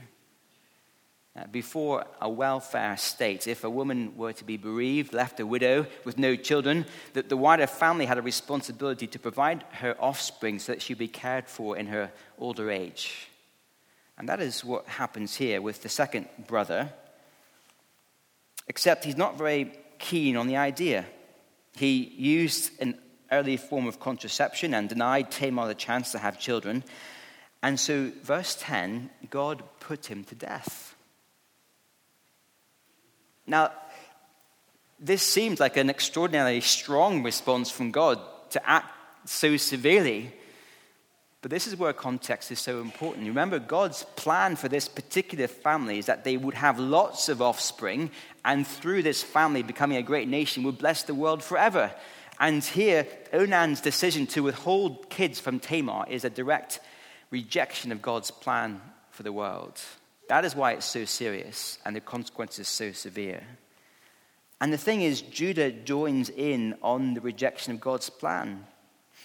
Uh, 1.37 1.45
before 1.51 2.05
a 2.21 2.29
welfare 2.29 2.97
state, 2.97 3.49
if 3.49 3.65
a 3.65 3.71
woman 3.71 4.17
were 4.17 4.33
to 4.33 4.45
be 4.45 4.57
bereaved, 4.57 5.13
left 5.13 5.41
a 5.41 5.47
widow 5.47 5.85
with 6.05 6.17
no 6.17 6.37
children, 6.37 6.87
that 7.15 7.29
the 7.29 7.37
wider 7.37 7.67
family 7.67 8.07
had 8.07 8.19
a 8.19 8.23
responsibility 8.23 9.09
to 9.09 9.19
provide 9.19 9.65
her 9.73 9.97
offspring 9.99 10.61
so 10.61 10.71
that 10.71 10.81
she'd 10.81 10.97
be 10.97 11.09
cared 11.09 11.49
for 11.49 11.77
in 11.77 11.87
her 11.87 12.13
older 12.39 12.71
age. 12.71 13.29
And 14.17 14.29
that 14.29 14.41
is 14.41 14.65
what 14.65 14.87
happens 14.87 15.35
here 15.35 15.61
with 15.61 15.83
the 15.83 15.89
second 15.89 16.29
brother, 16.47 16.93
except 18.69 19.05
he's 19.05 19.17
not 19.17 19.37
very 19.37 19.73
keen 19.99 20.37
on 20.37 20.47
the 20.47 20.57
idea. 20.57 21.05
He 21.75 22.15
used 22.17 22.81
an 22.81 22.97
early 23.33 23.57
form 23.57 23.89
of 23.89 23.99
contraception 23.99 24.73
and 24.73 24.89
denied 24.89 25.33
Tamar 25.33 25.67
the 25.67 25.75
chance 25.75 26.13
to 26.13 26.19
have 26.19 26.39
children. 26.39 26.85
And 27.61 27.81
so, 27.81 28.13
verse 28.23 28.57
10 28.61 29.11
God 29.31 29.65
put 29.81 30.07
him 30.07 30.23
to 30.25 30.37
death. 30.37 30.94
Now, 33.47 33.73
this 34.99 35.23
seems 35.23 35.61
like 35.61 35.77
an 35.77 35.91
extraordinarily 35.91 36.61
strong 36.61 37.23
response 37.23 37.71
from 37.71 37.91
God 37.91 38.21
to 38.51 38.69
act 38.69 38.91
so 39.29 39.57
severely. 39.57 40.33
But 41.43 41.51
this 41.51 41.67
is 41.67 41.77
where 41.77 41.93
context 41.93 42.51
is 42.51 42.59
so 42.59 42.81
important. 42.81 43.27
Remember, 43.27 43.59
God's 43.59 44.05
plan 44.17 44.57
for 44.57 44.69
this 44.69 44.89
particular 44.89 45.47
family 45.47 45.99
is 45.99 46.07
that 46.07 46.25
they 46.25 46.39
would 46.39 46.55
have 46.55 46.79
lots 46.79 47.29
of 47.29 47.43
offspring, 47.43 48.11
and 48.47 48.67
through 48.67 49.03
this 49.03 49.23
family 49.23 49.63
becoming 49.63 49.99
a 49.99 50.03
great 50.03 50.27
nation, 50.27 50.63
would 50.63 50.79
bless 50.79 51.03
the 51.03 51.15
world 51.15 51.45
forever. 51.45 51.93
And 52.41 52.65
here, 52.65 53.07
Onan's 53.33 53.83
decision 53.83 54.27
to 54.29 54.43
withhold 54.43 55.11
kids 55.11 55.39
from 55.39 55.61
Tamar 55.61 56.07
is 56.09 56.25
a 56.25 56.31
direct 56.31 56.81
rejection 57.31 57.93
of 57.93 58.01
God's 58.01 58.31
plan 58.31 58.81
for 59.11 59.23
the 59.23 59.33
world. 59.33 59.79
That 60.29 60.45
is 60.45 60.57
why 60.57 60.73
it's 60.73 60.87
so 60.87 61.05
serious 61.05 61.79
and 61.85 61.95
the 61.95 62.01
consequences 62.01 62.69
so 62.69 62.93
severe. 62.93 63.43
And 64.61 64.73
the 64.73 64.79
thing 64.79 65.03
is, 65.03 65.21
Judah 65.21 65.71
joins 65.71 66.31
in 66.31 66.77
on 66.83 67.15
the 67.15 67.21
rejection 67.21 67.75
of 67.75 67.81
God's 67.81 68.09
plan. 68.09 68.67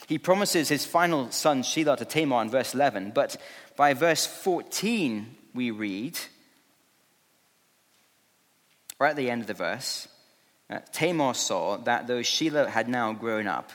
He 0.07 0.17
promises 0.17 0.69
his 0.69 0.85
final 0.85 1.31
son 1.31 1.61
Shelah 1.61 1.97
to 1.97 2.05
Tamar 2.05 2.41
in 2.41 2.49
verse 2.49 2.73
11, 2.73 3.11
but 3.13 3.37
by 3.75 3.93
verse 3.93 4.25
14, 4.25 5.35
we 5.53 5.71
read, 5.71 6.17
right 8.99 9.11
at 9.11 9.15
the 9.15 9.29
end 9.29 9.41
of 9.41 9.47
the 9.47 9.53
verse, 9.53 10.07
uh, 10.69 10.79
Tamar 10.91 11.33
saw 11.33 11.77
that 11.77 12.07
though 12.07 12.21
Shelah 12.21 12.67
had 12.67 12.87
now 12.87 13.13
grown 13.13 13.47
up, 13.47 13.71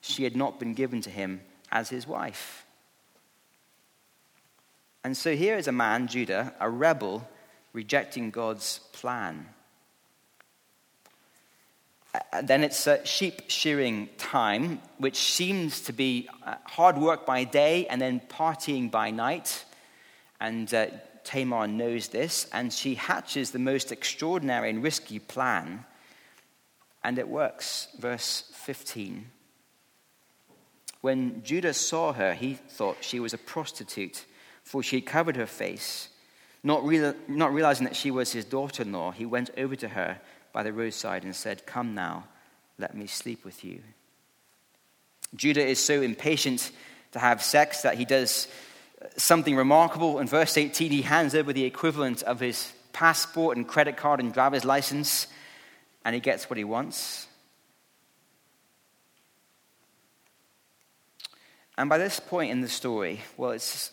she 0.00 0.24
had 0.24 0.36
not 0.36 0.58
been 0.58 0.74
given 0.74 1.00
to 1.02 1.10
him 1.10 1.42
as 1.70 1.88
his 1.88 2.06
wife. 2.06 2.61
And 5.04 5.16
so 5.16 5.34
here 5.34 5.56
is 5.56 5.66
a 5.66 5.72
man, 5.72 6.06
Judah, 6.06 6.54
a 6.60 6.70
rebel, 6.70 7.28
rejecting 7.72 8.30
God's 8.30 8.78
plan. 8.92 9.48
Uh, 12.14 12.42
then 12.42 12.62
it's 12.62 12.86
sheep 13.04 13.42
shearing 13.48 14.10
time, 14.16 14.80
which 14.98 15.16
seems 15.16 15.80
to 15.82 15.92
be 15.92 16.28
uh, 16.46 16.54
hard 16.64 16.98
work 16.98 17.26
by 17.26 17.42
day 17.42 17.86
and 17.88 18.00
then 18.00 18.20
partying 18.28 18.90
by 18.90 19.10
night. 19.10 19.64
And 20.40 20.72
uh, 20.72 20.86
Tamar 21.24 21.66
knows 21.66 22.08
this, 22.08 22.46
and 22.52 22.72
she 22.72 22.94
hatches 22.94 23.50
the 23.50 23.58
most 23.58 23.90
extraordinary 23.90 24.70
and 24.70 24.82
risky 24.82 25.18
plan. 25.18 25.84
And 27.02 27.18
it 27.18 27.28
works. 27.28 27.88
Verse 27.98 28.44
15. 28.52 29.26
When 31.00 31.42
Judah 31.42 31.74
saw 31.74 32.12
her, 32.12 32.34
he 32.34 32.54
thought 32.54 32.98
she 33.00 33.18
was 33.18 33.34
a 33.34 33.38
prostitute 33.38 34.26
for 34.62 34.82
she 34.82 35.00
covered 35.00 35.36
her 35.36 35.46
face. 35.46 36.08
Not, 36.62 36.84
real, 36.84 37.14
not 37.26 37.52
realizing 37.52 37.84
that 37.84 37.96
she 37.96 38.10
was 38.10 38.32
his 38.32 38.44
daughter 38.44 38.82
in 38.82 38.92
law, 38.92 39.10
he 39.10 39.26
went 39.26 39.50
over 39.56 39.74
to 39.76 39.88
her 39.88 40.20
by 40.52 40.62
the 40.62 40.72
roadside 40.72 41.24
and 41.24 41.34
said, 41.34 41.66
Come 41.66 41.94
now, 41.94 42.24
let 42.78 42.96
me 42.96 43.06
sleep 43.06 43.44
with 43.44 43.64
you. 43.64 43.80
Judah 45.34 45.66
is 45.66 45.82
so 45.82 46.02
impatient 46.02 46.70
to 47.12 47.18
have 47.18 47.42
sex 47.42 47.82
that 47.82 47.96
he 47.96 48.04
does 48.04 48.48
uh, 49.02 49.06
something 49.16 49.56
remarkable. 49.56 50.18
In 50.18 50.26
verse 50.26 50.56
18, 50.56 50.90
he 50.90 51.02
hands 51.02 51.34
over 51.34 51.52
the 51.52 51.64
equivalent 51.64 52.22
of 52.22 52.40
his 52.40 52.72
passport 52.92 53.56
and 53.56 53.66
credit 53.66 53.96
card 53.96 54.20
and 54.20 54.32
driver's 54.32 54.64
license, 54.64 55.26
and 56.04 56.14
he 56.14 56.20
gets 56.20 56.50
what 56.50 56.58
he 56.58 56.64
wants. 56.64 57.26
And 61.78 61.88
by 61.88 61.98
this 61.98 62.20
point 62.20 62.50
in 62.50 62.60
the 62.60 62.68
story, 62.68 63.20
well, 63.36 63.52
it's 63.52 63.90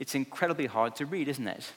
it's 0.00 0.14
incredibly 0.14 0.64
hard 0.64 0.96
to 0.96 1.04
read, 1.04 1.28
isn't 1.28 1.46
it? 1.46 1.72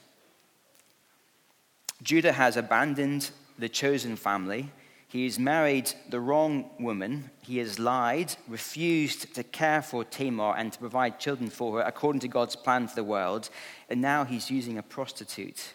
Judah 2.02 2.32
has 2.32 2.56
abandoned 2.56 3.32
the 3.60 3.68
chosen 3.68 4.16
family. 4.16 4.72
He 5.10 5.26
has 5.26 5.38
married 5.38 5.92
the 6.10 6.22
wrong 6.22 6.70
woman. 6.80 7.32
He 7.42 7.58
has 7.58 7.80
lied, 7.80 8.34
refused 8.48 9.36
to 9.36 9.44
care 9.44 9.82
for 9.82 10.06
Tamar 10.06 10.56
and 10.56 10.72
to 10.72 10.80
provide 10.80 11.20
children 11.20 11.50
for 11.50 11.78
her 11.80 11.84
according 11.84 12.22
to 12.22 12.30
God's 12.30 12.56
plan 12.56 12.88
for 12.88 12.96
the 12.96 13.04
world. 13.04 13.50
And 13.90 14.00
now 14.00 14.24
he's 14.24 14.50
using 14.50 14.78
a 14.78 14.84
prostitute. 14.84 15.74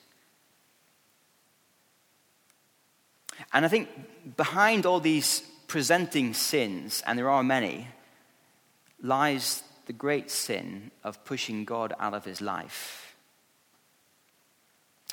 And 3.52 3.66
I 3.66 3.68
think 3.68 3.90
behind 4.38 4.86
all 4.86 5.00
these 5.00 5.42
presenting 5.66 6.32
sins, 6.32 7.02
and 7.06 7.18
there 7.18 7.28
are 7.28 7.44
many, 7.44 7.88
lies 9.02 9.62
the 9.88 9.92
great 9.94 10.30
sin 10.30 10.90
of 11.02 11.24
pushing 11.24 11.64
God 11.64 11.94
out 11.98 12.12
of 12.12 12.24
his 12.24 12.42
life. 12.42 13.16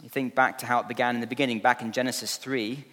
You 0.04 0.10
think 0.10 0.36
back 0.36 0.58
to 0.60 0.66
how 0.66 0.82
it 0.82 0.90
began 0.90 1.16
in 1.16 1.22
the 1.22 1.28
beginning, 1.28 1.60
back 1.60 1.82
in 1.82 1.94
Genesis 1.94 2.36
3, 2.36 2.84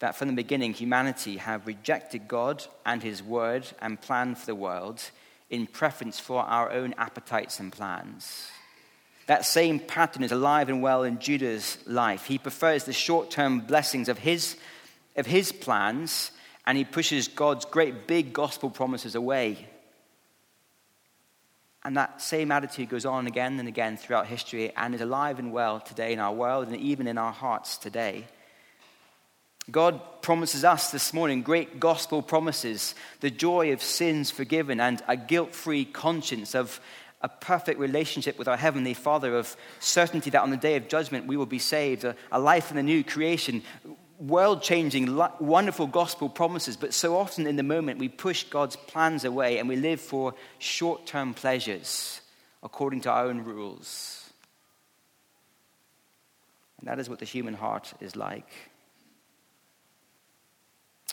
that 0.00 0.16
from 0.16 0.26
the 0.26 0.34
beginning 0.34 0.74
humanity 0.74 1.36
have 1.36 1.68
rejected 1.68 2.26
God 2.26 2.66
and 2.84 3.00
his 3.00 3.22
word 3.22 3.64
and 3.80 4.00
plan 4.00 4.34
for 4.34 4.44
the 4.44 4.56
world 4.56 5.00
in 5.48 5.68
preference 5.68 6.18
for 6.18 6.42
our 6.42 6.72
own 6.72 6.94
appetites 6.98 7.60
and 7.60 7.70
plans. 7.70 8.48
That 9.26 9.46
same 9.46 9.78
pattern 9.78 10.24
is 10.24 10.32
alive 10.32 10.68
and 10.68 10.82
well 10.82 11.04
in 11.04 11.20
Judah's 11.20 11.78
life. 11.86 12.26
He 12.26 12.38
prefers 12.38 12.84
the 12.84 12.92
short 12.92 13.30
term 13.30 13.60
blessings 13.60 14.08
of 14.08 14.18
his, 14.18 14.56
of 15.14 15.26
his 15.26 15.52
plans 15.52 16.32
and 16.66 16.76
he 16.76 16.84
pushes 16.84 17.28
God's 17.28 17.66
great 17.66 18.08
big 18.08 18.32
gospel 18.32 18.68
promises 18.68 19.14
away 19.14 19.68
and 21.84 21.96
that 21.96 22.20
same 22.20 22.52
attitude 22.52 22.88
goes 22.88 23.06
on 23.06 23.26
again 23.26 23.58
and 23.58 23.68
again 23.68 23.96
throughout 23.96 24.26
history 24.26 24.72
and 24.76 24.94
is 24.94 25.00
alive 25.00 25.38
and 25.38 25.52
well 25.52 25.80
today 25.80 26.12
in 26.12 26.18
our 26.18 26.32
world 26.32 26.68
and 26.68 26.76
even 26.76 27.06
in 27.06 27.16
our 27.16 27.32
hearts 27.32 27.78
today. 27.78 28.26
God 29.70 30.00
promises 30.20 30.64
us 30.64 30.90
this 30.90 31.14
morning 31.14 31.42
great 31.42 31.80
gospel 31.80 32.22
promises 32.22 32.94
the 33.20 33.30
joy 33.30 33.72
of 33.72 33.82
sins 33.82 34.30
forgiven 34.30 34.80
and 34.80 35.02
a 35.06 35.16
guilt 35.16 35.54
free 35.54 35.84
conscience, 35.84 36.54
of 36.54 36.80
a 37.22 37.28
perfect 37.28 37.78
relationship 37.78 38.38
with 38.38 38.48
our 38.48 38.56
Heavenly 38.56 38.94
Father, 38.94 39.36
of 39.36 39.54
certainty 39.78 40.30
that 40.30 40.42
on 40.42 40.50
the 40.50 40.56
day 40.56 40.76
of 40.76 40.88
judgment 40.88 41.26
we 41.26 41.36
will 41.36 41.46
be 41.46 41.58
saved, 41.58 42.04
a, 42.04 42.16
a 42.32 42.40
life 42.40 42.70
in 42.70 42.76
the 42.76 42.82
new 42.82 43.04
creation, 43.04 43.62
world 44.20 44.62
changing, 44.62 45.16
wonderful 45.40 45.86
gospel 45.86 46.28
promises, 46.28 46.76
but 46.76 46.92
so 46.92 47.16
often 47.16 47.46
in 47.46 47.56
the 47.56 47.62
moment 47.62 47.98
we 47.98 48.08
push 48.08 48.44
God's 48.44 48.76
plans 48.76 49.24
away 49.24 49.58
and 49.58 49.68
we 49.68 49.76
live 49.76 50.00
for 50.00 50.34
short 50.58 51.06
term 51.06 51.34
pleasures 51.34 52.20
according 52.62 53.00
to 53.02 53.10
our 53.10 53.24
own 53.24 53.44
rules. 53.44 54.30
And 56.78 56.88
that 56.88 56.98
is 56.98 57.08
what 57.08 57.18
the 57.18 57.24
human 57.24 57.54
heart 57.54 57.92
is 58.00 58.14
like. 58.14 58.48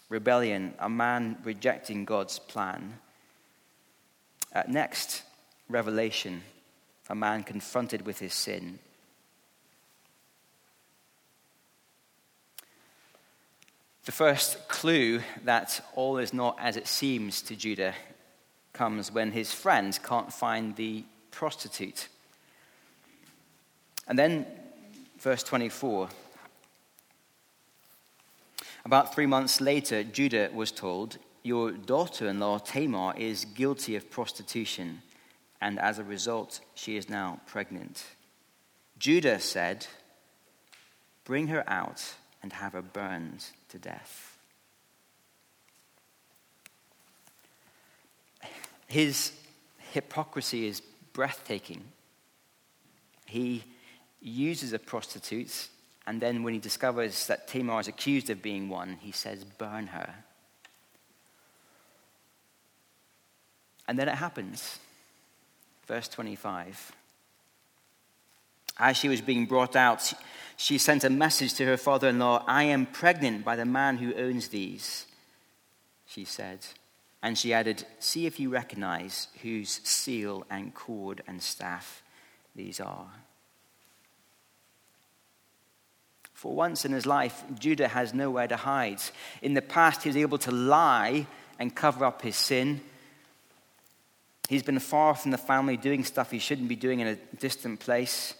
Rebellion, 0.10 0.74
a 0.80 0.90
man 0.90 1.38
rejecting 1.44 2.06
God's 2.06 2.40
plan. 2.40 3.00
Uh, 4.54 4.64
next, 4.68 5.24
revelation, 5.70 6.44
a 7.10 7.16
man 7.16 7.44
confronted 7.44 8.06
with 8.06 8.20
his 8.20 8.34
sin. 8.34 8.80
The 14.08 14.14
first 14.14 14.70
clue 14.70 15.20
that 15.44 15.86
all 15.94 16.18
is 16.18 16.34
not 16.34 16.58
as 16.62 16.78
it 16.78 16.88
seems 16.88 17.42
to 17.42 17.58
Judah 17.58 17.94
comes 18.72 19.12
when 19.12 19.34
his 19.34 19.52
friends 19.52 20.00
can't 20.00 20.32
find 20.32 20.74
the 20.78 21.04
prostitute. 21.30 22.08
And 24.08 24.18
then, 24.18 24.46
verse 25.20 25.44
24. 25.44 26.08
About 28.86 29.14
three 29.14 29.26
months 29.26 29.60
later, 29.60 30.06
Judah 30.06 30.52
was 30.54 30.72
told, 30.72 31.18
Your 31.44 31.72
daughter 31.72 32.30
in 32.30 32.40
law 32.40 32.60
Tamar 32.60 33.14
is 33.18 33.44
guilty 33.44 33.98
of 33.98 34.10
prostitution, 34.10 35.02
and 35.60 35.78
as 35.80 36.00
a 36.00 36.06
result, 36.06 36.62
she 36.76 36.96
is 36.96 37.10
now 37.10 37.42
pregnant. 37.46 38.06
Judah 38.98 39.42
said, 39.42 39.86
Bring 41.26 41.48
her 41.48 41.66
out 41.68 42.16
and 42.42 42.54
have 42.54 42.74
her 42.74 42.82
burned 42.82 43.46
to 43.70 43.78
death. 43.78 44.38
His 48.88 49.34
hypocrisy 49.92 50.68
is 50.68 50.82
breathtaking. 51.14 51.84
He 53.26 53.64
uses 54.22 54.74
a 54.74 54.80
prostitute, 54.80 55.68
and 56.06 56.22
then 56.22 56.44
when 56.44 56.54
he 56.54 56.60
discovers 56.60 57.28
that 57.28 57.48
Tamar 57.48 57.82
is 57.82 57.88
accused 57.88 58.30
of 58.30 58.42
being 58.42 58.70
one, 58.70 58.98
he 59.02 59.12
says, 59.12 59.44
Burn 59.44 59.88
her. 59.88 60.14
And 63.88 63.98
then 63.98 64.08
it 64.08 64.16
happens. 64.16 64.80
Verse 65.88 66.08
25. 66.08 66.92
As 68.80 68.98
she 68.98 69.10
was 69.10 69.22
being 69.22 69.46
brought 69.46 69.76
out, 69.76 70.14
she 70.58 70.80
sent 70.80 71.04
a 71.04 71.10
message 71.10 71.54
to 71.54 71.66
her 71.66 71.78
father 71.78 72.10
in 72.10 72.18
law 72.18 72.44
I 72.48 72.64
am 72.64 72.88
pregnant 72.88 73.46
by 73.46 73.56
the 73.56 73.66
man 73.66 73.98
who 73.98 74.16
owns 74.16 74.50
these, 74.50 75.06
she 76.06 76.26
said. 76.26 76.60
And 77.22 77.38
she 77.38 77.54
added, 77.54 77.86
See 78.00 78.26
if 78.26 78.40
you 78.40 78.50
recognize 78.50 79.28
whose 79.44 79.80
seal 79.84 80.46
and 80.50 80.74
cord 80.74 81.22
and 81.28 81.42
staff 81.42 82.02
these 82.56 82.80
are. 82.80 83.08
For 86.34 86.54
once 86.54 86.86
in 86.86 86.92
his 86.92 87.06
life, 87.06 87.44
Judah 87.60 87.88
has 87.88 88.14
nowhere 88.14 88.48
to 88.48 88.58
hide. 88.58 89.00
In 89.42 89.54
the 89.54 89.62
past, 89.62 90.04
he 90.04 90.10
was 90.10 90.18
able 90.18 90.38
to 90.40 90.52
lie 90.52 91.28
and 91.60 91.76
cover 91.76 92.06
up 92.06 92.22
his 92.22 92.36
sin. 92.36 92.82
He's 94.48 94.64
been 94.64 94.80
far 94.80 95.16
from 95.16 95.32
the 95.32 95.38
family, 95.38 95.78
doing 95.78 96.04
stuff 96.04 96.32
he 96.32 96.40
shouldn't 96.40 96.70
be 96.70 96.76
doing 96.76 97.00
in 97.00 97.08
a 97.08 97.16
distant 97.38 97.80
place. 97.80 98.34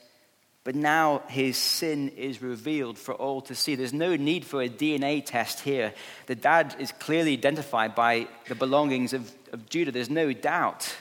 But 0.68 0.76
now 0.76 1.22
his 1.30 1.56
sin 1.56 2.10
is 2.10 2.42
revealed 2.42 2.98
for 2.98 3.14
all 3.14 3.40
to 3.44 3.56
see. 3.56 3.76
There's 3.76 3.94
no 3.94 4.18
need 4.18 4.44
for 4.44 4.62
a 4.62 4.68
DNA 4.68 5.26
test 5.26 5.62
here. 5.62 5.94
The 6.26 6.36
dad 6.36 6.76
is 6.78 6.92
clearly 6.92 7.32
identified 7.32 7.96
by 7.96 8.28
the 8.50 8.56
belongings 8.56 9.14
of, 9.14 9.32
of 9.54 9.70
Judah, 9.70 9.94
there's 9.94 10.10
no 10.10 10.34
doubt. 10.34 10.94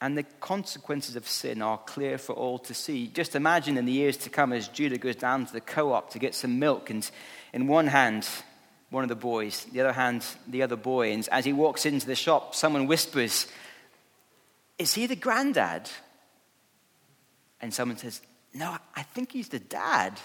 And 0.00 0.18
the 0.18 0.24
consequences 0.40 1.14
of 1.14 1.28
sin 1.28 1.62
are 1.62 1.78
clear 1.78 2.18
for 2.18 2.32
all 2.32 2.58
to 2.58 2.74
see. 2.74 3.06
Just 3.06 3.36
imagine 3.36 3.78
in 3.78 3.84
the 3.84 3.92
years 3.92 4.16
to 4.16 4.28
come 4.28 4.52
as 4.52 4.66
Judah 4.66 4.98
goes 4.98 5.14
down 5.14 5.46
to 5.46 5.52
the 5.52 5.60
co 5.60 5.92
op 5.92 6.10
to 6.10 6.18
get 6.18 6.34
some 6.34 6.58
milk, 6.58 6.90
and 6.90 7.08
in 7.52 7.68
one 7.68 7.86
hand, 7.86 8.28
one 8.90 9.04
of 9.04 9.08
the 9.08 9.14
boys, 9.14 9.66
the 9.70 9.82
other 9.82 9.92
hand, 9.92 10.26
the 10.48 10.64
other 10.64 10.74
boy. 10.74 11.12
And 11.12 11.28
as 11.30 11.44
he 11.44 11.52
walks 11.52 11.86
into 11.86 12.08
the 12.08 12.16
shop, 12.16 12.56
someone 12.56 12.88
whispers, 12.88 13.46
Is 14.80 14.94
he 14.94 15.06
the 15.06 15.14
granddad? 15.14 15.88
And 17.60 17.72
someone 17.72 17.98
says, 17.98 18.20
No, 18.54 18.76
I 18.94 19.02
think 19.02 19.32
he's 19.32 19.48
the 19.48 19.58
dad. 19.58 20.18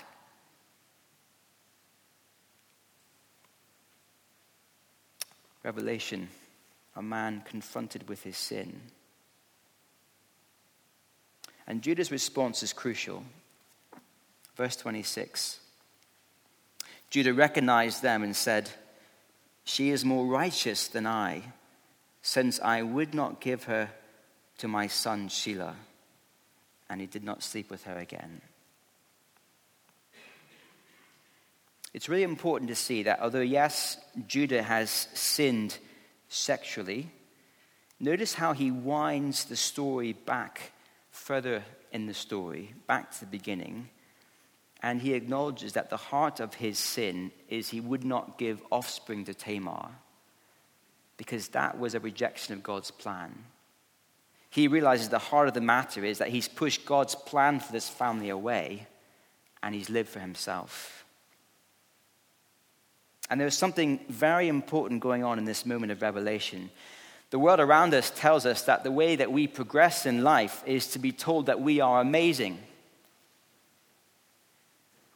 Revelation, 5.63 6.27
a 6.95 7.01
man 7.01 7.41
confronted 7.45 8.09
with 8.09 8.23
his 8.23 8.37
sin. 8.37 8.81
And 11.65 11.81
Judah's 11.81 12.11
response 12.11 12.61
is 12.61 12.73
crucial. 12.73 13.23
Verse 14.55 14.75
26 14.75 15.59
Judah 17.09 17.33
recognized 17.33 18.01
them 18.01 18.23
and 18.23 18.35
said, 18.35 18.69
She 19.63 19.89
is 19.89 20.03
more 20.03 20.25
righteous 20.25 20.87
than 20.87 21.07
I, 21.07 21.43
since 22.21 22.59
I 22.59 22.81
would 22.81 23.13
not 23.13 23.39
give 23.39 23.63
her 23.65 23.89
to 24.57 24.67
my 24.67 24.87
son 24.87 25.29
Shelah 25.29 25.75
and 26.89 27.01
he 27.01 27.07
did 27.07 27.23
not 27.23 27.43
sleep 27.43 27.69
with 27.69 27.83
her 27.83 27.97
again. 27.97 28.41
It's 31.93 32.09
really 32.09 32.23
important 32.23 32.69
to 32.69 32.75
see 32.75 33.03
that 33.03 33.21
although, 33.21 33.41
yes, 33.41 33.97
Judah 34.27 34.63
has 34.63 34.89
sinned 35.13 35.77
sexually, 36.27 37.09
notice 37.99 38.33
how 38.33 38.53
he 38.53 38.71
winds 38.71 39.45
the 39.45 39.55
story 39.55 40.13
back 40.13 40.71
further 41.11 41.63
in 41.91 42.07
the 42.07 42.13
story, 42.13 42.73
back 42.87 43.11
to 43.11 43.19
the 43.19 43.25
beginning. 43.27 43.89
And 44.81 45.01
he 45.01 45.13
acknowledges 45.13 45.73
that 45.73 45.91
the 45.91 45.97
heart 45.97 46.39
of 46.39 46.55
his 46.55 46.79
sin 46.79 47.31
is 47.47 47.69
he 47.69 47.79
would 47.79 48.03
not 48.03 48.37
give 48.39 48.61
offspring 48.71 49.25
to 49.25 49.33
Tamar 49.33 49.89
because 51.15 51.49
that 51.49 51.79
was 51.79 51.93
a 51.93 51.99
rejection 51.99 52.53
of 52.53 52.63
God's 52.63 52.91
plan 52.91 53.45
he 54.53 54.67
realizes 54.67 55.09
the 55.09 55.17
heart 55.17 55.47
of 55.47 55.55
the 55.55 55.61
matter 55.61 56.05
is 56.05 56.19
that 56.19 56.27
he's 56.27 56.47
pushed 56.47 56.85
God's 56.85 57.15
plan 57.15 57.59
for 57.59 57.71
this 57.71 57.89
family 57.89 58.29
away 58.29 58.85
and 59.63 59.73
he's 59.73 59.89
lived 59.89 60.09
for 60.09 60.19
himself. 60.19 61.05
And 63.31 63.41
there's 63.41 63.57
something 63.57 63.99
very 64.09 64.47
important 64.47 65.01
going 65.01 65.23
on 65.23 65.39
in 65.39 65.45
this 65.45 65.65
moment 65.65 65.91
of 65.91 66.03
revelation. 66.03 66.69
The 67.31 67.39
world 67.39 67.61
around 67.61 67.95
us 67.95 68.11
tells 68.11 68.45
us 68.45 68.61
that 68.65 68.83
the 68.83 68.91
way 68.91 69.15
that 69.15 69.31
we 69.31 69.47
progress 69.47 70.05
in 70.05 70.23
life 70.23 70.61
is 70.67 70.85
to 70.91 70.99
be 70.99 71.11
told 71.11 71.47
that 71.47 71.59
we 71.59 71.81
are 71.81 71.99
amazing. 71.99 72.59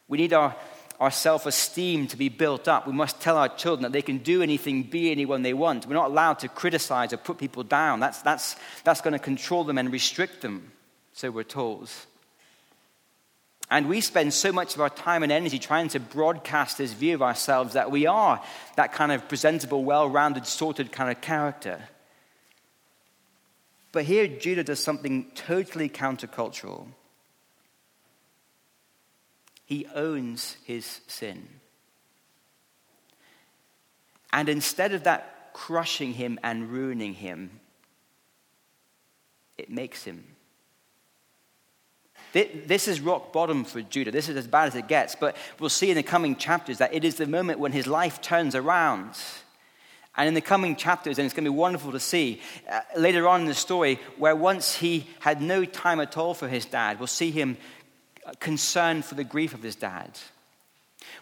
We 0.08 0.17
need 0.17 0.34
our 0.34 0.56
our 1.00 1.12
self 1.12 1.46
esteem 1.46 2.08
to 2.08 2.18
be 2.18 2.30
built 2.30 2.68
up. 2.68 2.88
We 2.88 2.94
must 2.94 3.22
tell 3.22 3.38
our 3.38 3.50
children 3.50 3.84
that 3.84 3.92
they 3.92 4.02
can 4.02 4.18
do 4.20 4.42
anything, 4.42 4.84
be 4.84 5.12
anyone 5.12 5.44
they 5.44 5.54
want. 5.54 5.86
We're 5.86 5.94
not 5.94 6.10
allowed 6.10 6.40
to 6.40 6.48
criticize 6.48 7.14
or 7.14 7.18
put 7.18 7.38
people 7.38 7.64
down. 7.64 8.00
That's, 8.00 8.22
that's, 8.22 8.56
that's 8.84 9.02
going 9.02 9.14
to 9.14 9.20
control 9.20 9.64
them 9.64 9.78
and 9.78 9.92
restrict 9.92 10.42
them, 10.42 10.72
so 11.14 11.30
we're 11.30 11.44
told. 11.44 11.90
And 13.70 13.90
we 13.90 14.00
spend 14.02 14.34
so 14.34 14.52
much 14.52 14.76
of 14.76 14.82
our 14.82 14.90
time 14.90 15.24
and 15.24 15.32
energy 15.32 15.60
trying 15.60 15.90
to 15.90 16.00
broadcast 16.00 16.78
this 16.78 16.94
view 16.94 17.16
of 17.16 17.22
ourselves 17.22 17.74
that 17.74 17.92
we 17.92 18.06
are 18.08 18.42
that 18.78 18.94
kind 18.94 19.12
of 19.12 19.28
presentable, 19.28 19.84
well 19.84 20.10
rounded, 20.10 20.46
sorted 20.46 20.92
kind 20.92 21.12
of 21.12 21.22
character. 21.22 21.82
But 23.92 24.06
here, 24.06 24.28
Judah 24.28 24.64
does 24.64 24.80
something 24.80 25.32
totally 25.36 25.90
countercultural. 25.90 26.88
He 29.67 29.86
owns 29.93 30.56
his 30.63 31.01
sin. 31.08 31.45
And 34.32 34.47
instead 34.47 34.93
of 34.93 35.03
that 35.03 35.51
crushing 35.53 36.13
him 36.13 36.39
and 36.41 36.71
ruining 36.71 37.13
him, 37.13 37.60
it 39.58 39.69
makes 39.69 40.06
him. 40.06 40.23
This 42.32 42.88
is 42.88 43.01
rock 43.01 43.34
bottom 43.34 43.65
for 43.65 43.82
Judah. 43.82 44.12
This 44.12 44.30
is 44.30 44.38
as 44.38 44.47
bad 44.47 44.67
as 44.67 44.75
it 44.75 44.88
gets. 44.88 45.15
But 45.15 45.36
we'll 45.60 45.69
see 45.69 45.89
in 45.89 45.97
the 45.97 46.03
coming 46.03 46.38
chapters 46.38 46.77
that 46.77 46.93
it 46.93 47.03
is 47.03 47.15
the 47.15 47.27
moment 47.27 47.60
when 47.60 47.73
his 47.73 47.88
life 47.88 48.21
turns 48.21 48.56
around. 48.56 49.15
And 50.15 50.30
in 50.30 50.34
the 50.34 50.41
coming 50.41 50.75
chapters, 50.77 51.19
and 51.19 51.25
it's 51.25 51.34
going 51.34 51.45
to 51.45 51.51
be 51.51 51.58
wonderful 51.58 51.91
to 51.91 51.99
see 51.99 52.41
uh, 52.71 52.80
later 52.97 53.27
on 53.27 53.41
in 53.41 53.47
the 53.47 53.53
story, 53.53 53.99
where 54.17 54.36
once 54.36 54.75
he 54.75 55.08
had 55.19 55.41
no 55.41 55.65
time 55.65 55.99
at 55.99 56.17
all 56.17 56.34
for 56.34 56.47
his 56.47 56.65
dad, 56.65 56.99
we'll 56.99 57.08
see 57.08 57.32
him 57.32 57.58
concern 58.40 59.02
for 59.02 59.16
the 59.16 59.24
grief 59.24 59.54
of 59.54 59.63
his 59.63 59.76
dad. 59.76 60.18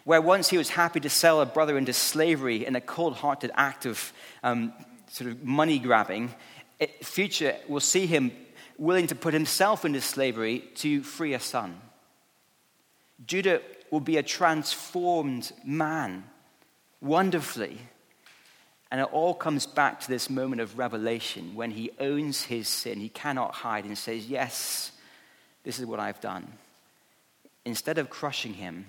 Where 0.04 0.22
once 0.22 0.48
he 0.48 0.58
was 0.58 0.70
happy 0.70 1.00
to 1.00 1.10
sell 1.10 1.40
a 1.40 1.46
brother 1.46 1.76
into 1.78 1.92
slavery 1.92 2.66
in 2.66 2.76
a 2.76 2.80
cold 2.80 3.14
hearted 3.14 3.50
act 3.54 3.86
of 3.86 4.12
um, 4.42 4.72
sort 5.10 5.30
of 5.30 5.44
money 5.44 5.78
grabbing, 5.78 6.34
future 7.02 7.56
will 7.68 7.80
see 7.80 8.06
him 8.06 8.32
willing 8.78 9.06
to 9.06 9.14
put 9.14 9.34
himself 9.34 9.84
into 9.84 10.00
slavery 10.00 10.64
to 10.76 11.02
free 11.02 11.34
a 11.34 11.40
son. 11.40 11.80
Judah 13.26 13.60
will 13.90 14.00
be 14.00 14.18
a 14.18 14.22
transformed 14.22 15.52
man, 15.64 16.24
wonderfully. 17.00 17.78
And 18.90 19.00
it 19.00 19.08
all 19.12 19.34
comes 19.34 19.66
back 19.66 20.00
to 20.00 20.08
this 20.08 20.30
moment 20.30 20.60
of 20.60 20.78
revelation 20.78 21.54
when 21.54 21.70
he 21.70 21.90
owns 21.98 22.42
his 22.42 22.68
sin. 22.68 23.00
He 23.00 23.08
cannot 23.08 23.52
hide 23.52 23.84
and 23.84 23.98
says, 23.98 24.26
Yes, 24.26 24.92
this 25.64 25.80
is 25.80 25.86
what 25.86 25.98
I've 25.98 26.20
done. 26.20 26.46
Instead 27.66 27.98
of 27.98 28.08
crushing 28.08 28.54
him, 28.54 28.86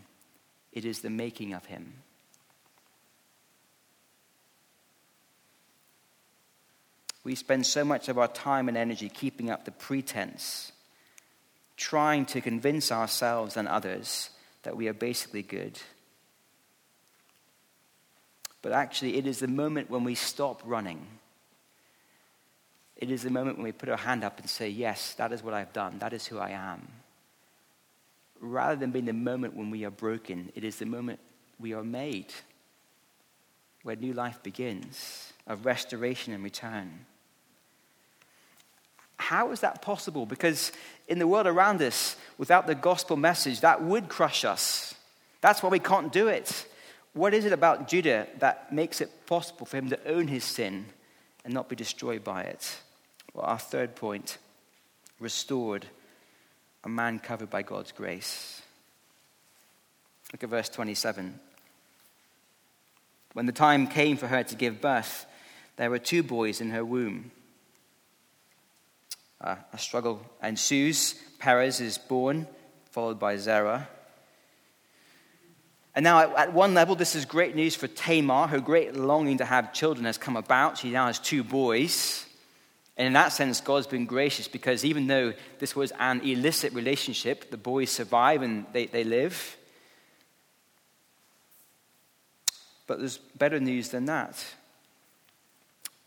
it 0.71 0.85
is 0.85 0.99
the 0.99 1.09
making 1.09 1.51
of 1.51 1.65
him. 1.65 1.93
We 7.23 7.33
spend 7.33 7.65
so 7.65 7.83
much 7.83 8.07
of 8.07 8.19
our 8.19 8.27
time 8.27 8.67
and 8.67 8.77
energy 8.77 9.09
keeping 9.09 9.49
up 9.49 9.65
the 9.65 9.71
pretense, 9.71 10.71
trying 11.75 12.27
to 12.27 12.39
convince 12.39 12.91
ourselves 12.91 13.57
and 13.57 13.67
others 13.67 14.29
that 14.61 14.77
we 14.77 14.87
are 14.87 14.93
basically 14.93 15.41
good. 15.41 15.81
But 18.61 18.73
actually, 18.73 19.17
it 19.17 19.25
is 19.25 19.39
the 19.39 19.47
moment 19.47 19.89
when 19.89 20.03
we 20.03 20.13
stop 20.13 20.61
running. 20.63 21.07
It 22.95 23.09
is 23.09 23.23
the 23.23 23.31
moment 23.31 23.57
when 23.57 23.63
we 23.63 23.71
put 23.71 23.89
our 23.89 23.97
hand 23.97 24.23
up 24.23 24.39
and 24.39 24.47
say, 24.47 24.69
Yes, 24.69 25.15
that 25.15 25.31
is 25.31 25.41
what 25.41 25.55
I've 25.55 25.73
done. 25.73 25.97
That 25.97 26.13
is 26.13 26.27
who 26.27 26.37
I 26.37 26.51
am 26.51 26.87
rather 28.39 28.76
than 28.76 28.91
being 28.91 29.06
the 29.06 29.13
moment 29.13 29.56
when 29.56 29.69
we 29.69 29.86
are 29.86 29.91
broken, 29.91 30.52
it 30.56 30.63
is 30.63 30.78
the 30.78 30.86
moment 30.86 31.19
we 31.60 31.73
are 31.73 31.84
made, 31.84 32.34
where 33.84 33.95
new 33.95 34.13
life 34.13 34.41
begins, 34.43 35.34
of 35.45 35.65
restoration 35.65 36.34
and 36.34 36.43
return. 36.43 37.06
How 39.17 39.52
is 39.52 39.62
that 39.62 39.82
possible? 39.82 40.26
Because 40.26 40.71
in 41.08 41.19
the 41.19 41.28
world 41.28 41.47
around 41.47 41.82
us, 41.82 42.15
without 42.38 42.67
the 42.67 42.76
gospel 42.76 43.17
message, 43.17 43.62
that 43.62 43.84
would 43.84 44.10
crush 44.10 44.45
us. 44.45 44.95
That's 45.41 45.63
why 45.63 45.69
we 45.69 45.80
can't 45.80 46.12
do 46.12 46.28
it. 46.28 46.67
What 47.13 47.34
is 47.34 47.45
it 47.45 47.52
about 47.52 47.88
Judah 47.88 48.28
that 48.39 48.71
makes 48.71 49.02
it 49.02 49.26
possible 49.26 49.65
for 49.65 49.78
him 49.78 49.89
to 49.89 50.08
own 50.08 50.28
his 50.28 50.43
sin 50.43 50.86
and 51.43 51.54
not 51.54 51.67
be 51.67 51.76
destroyed 51.76 52.23
by 52.23 52.43
it? 52.43 52.78
Well, 53.34 53.45
our 53.45 53.58
third 53.58 53.95
point 53.95 54.38
restored, 55.19 55.88
a 56.83 56.89
man 56.89 57.19
covered 57.19 57.49
by 57.49 57.61
God's 57.61 57.91
grace. 57.91 58.61
Look 60.31 60.43
at 60.43 60.49
verse 60.49 60.69
27. 60.69 61.39
When 63.33 63.45
the 63.45 63.51
time 63.51 63.87
came 63.87 64.17
for 64.17 64.27
her 64.27 64.43
to 64.43 64.55
give 64.55 64.81
birth, 64.81 65.25
there 65.77 65.89
were 65.89 65.99
two 65.99 66.23
boys 66.23 66.59
in 66.59 66.71
her 66.71 66.83
womb. 66.83 67.31
Uh, 69.39 69.55
a 69.71 69.77
struggle 69.77 70.21
ensues. 70.41 71.13
Perez 71.39 71.79
is 71.79 71.97
born, 71.97 72.47
followed 72.91 73.19
by 73.19 73.37
Zerah. 73.37 73.87
And 75.97 76.03
now, 76.03 76.35
at, 76.35 76.53
one 76.53 76.75
level, 76.75 76.95
this 76.95 77.15
is 77.15 77.25
great 77.25 77.55
news 77.55 77.75
for 77.75 77.87
Tamar. 77.87 78.47
Her 78.47 78.59
great 78.59 78.95
longing 78.95 79.39
to 79.39 79.45
have 79.45 79.73
children 79.73 80.05
has 80.05 80.17
come 80.17 80.37
about. 80.37 80.77
She 80.77 80.91
now 80.91 81.07
has 81.07 81.17
two 81.17 81.43
boys. 81.43 82.26
And 82.97 83.07
in 83.07 83.13
that 83.13 83.31
sense, 83.31 83.62
God's 83.62 83.86
been 83.86 84.07
gracious 84.07 84.47
because 84.47 84.83
even 84.83 85.05
though 85.05 85.33
this 85.60 85.75
was 85.75 85.91
an 85.99 86.21
illicit 86.21 86.73
relationship, 86.73 87.51
the 87.51 87.57
boys 87.57 87.91
survive 87.91 88.41
and 88.41 88.65
they, 88.73 88.88
they 88.88 89.03
live. 89.03 89.55
But 92.88 92.99
there's 92.99 93.17
better 93.17 93.60
news 93.60 93.89
than 93.89 94.05
that. 94.05 94.43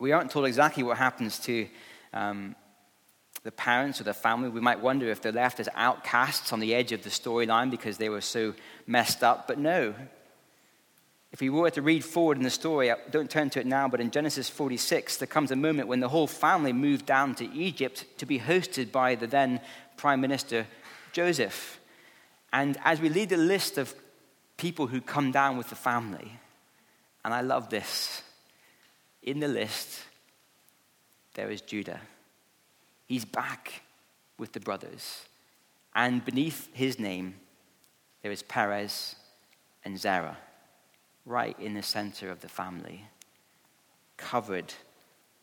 We 0.00 0.12
aren't 0.12 0.32
told 0.32 0.46
exactly 0.46 0.82
what 0.82 0.96
happens 0.96 1.38
to 1.40 1.68
um, 2.12 2.56
the 3.44 3.52
parents 3.52 4.00
or 4.00 4.04
the 4.04 4.14
family. 4.14 4.48
We 4.48 4.60
might 4.60 4.80
wonder 4.80 5.08
if 5.10 5.22
they're 5.22 5.30
left 5.30 5.60
as 5.60 5.68
outcasts 5.76 6.52
on 6.52 6.58
the 6.58 6.74
edge 6.74 6.90
of 6.90 7.04
the 7.04 7.10
storyline 7.10 7.70
because 7.70 7.98
they 7.98 8.08
were 8.08 8.20
so 8.20 8.54
messed 8.86 9.22
up. 9.22 9.46
But 9.46 9.58
no. 9.58 9.94
If 11.32 11.40
we 11.40 11.48
were 11.48 11.70
to 11.70 11.82
read 11.82 12.04
forward 12.04 12.38
in 12.38 12.42
the 12.42 12.50
story, 12.50 12.92
don't 13.10 13.30
turn 13.30 13.50
to 13.50 13.60
it 13.60 13.66
now, 13.66 13.88
but 13.88 14.00
in 14.00 14.10
Genesis 14.10 14.48
46, 14.48 15.18
there 15.18 15.28
comes 15.28 15.52
a 15.52 15.56
moment 15.56 15.88
when 15.88 16.00
the 16.00 16.08
whole 16.08 16.26
family 16.26 16.72
moved 16.72 17.06
down 17.06 17.36
to 17.36 17.52
Egypt 17.52 18.04
to 18.18 18.26
be 18.26 18.40
hosted 18.40 18.90
by 18.90 19.14
the 19.14 19.28
then 19.28 19.60
Prime 19.96 20.20
Minister 20.20 20.66
Joseph. 21.12 21.78
And 22.52 22.78
as 22.84 23.00
we 23.00 23.08
lead 23.08 23.28
the 23.28 23.36
list 23.36 23.78
of 23.78 23.94
people 24.56 24.88
who 24.88 25.00
come 25.00 25.30
down 25.30 25.56
with 25.56 25.68
the 25.68 25.76
family, 25.76 26.32
and 27.24 27.32
I 27.32 27.42
love 27.42 27.70
this, 27.70 28.22
in 29.22 29.38
the 29.38 29.48
list, 29.48 30.00
there 31.34 31.50
is 31.50 31.60
Judah. 31.60 32.00
He's 33.06 33.24
back 33.24 33.82
with 34.36 34.52
the 34.52 34.60
brothers. 34.60 35.22
And 35.94 36.24
beneath 36.24 36.68
his 36.72 36.98
name, 36.98 37.36
there 38.22 38.32
is 38.32 38.42
Perez 38.42 39.14
and 39.84 39.98
Zerah, 39.98 40.38
right 41.30 41.58
in 41.60 41.74
the 41.74 41.82
center 41.82 42.30
of 42.30 42.40
the 42.40 42.48
family, 42.48 43.04
covered 44.16 44.74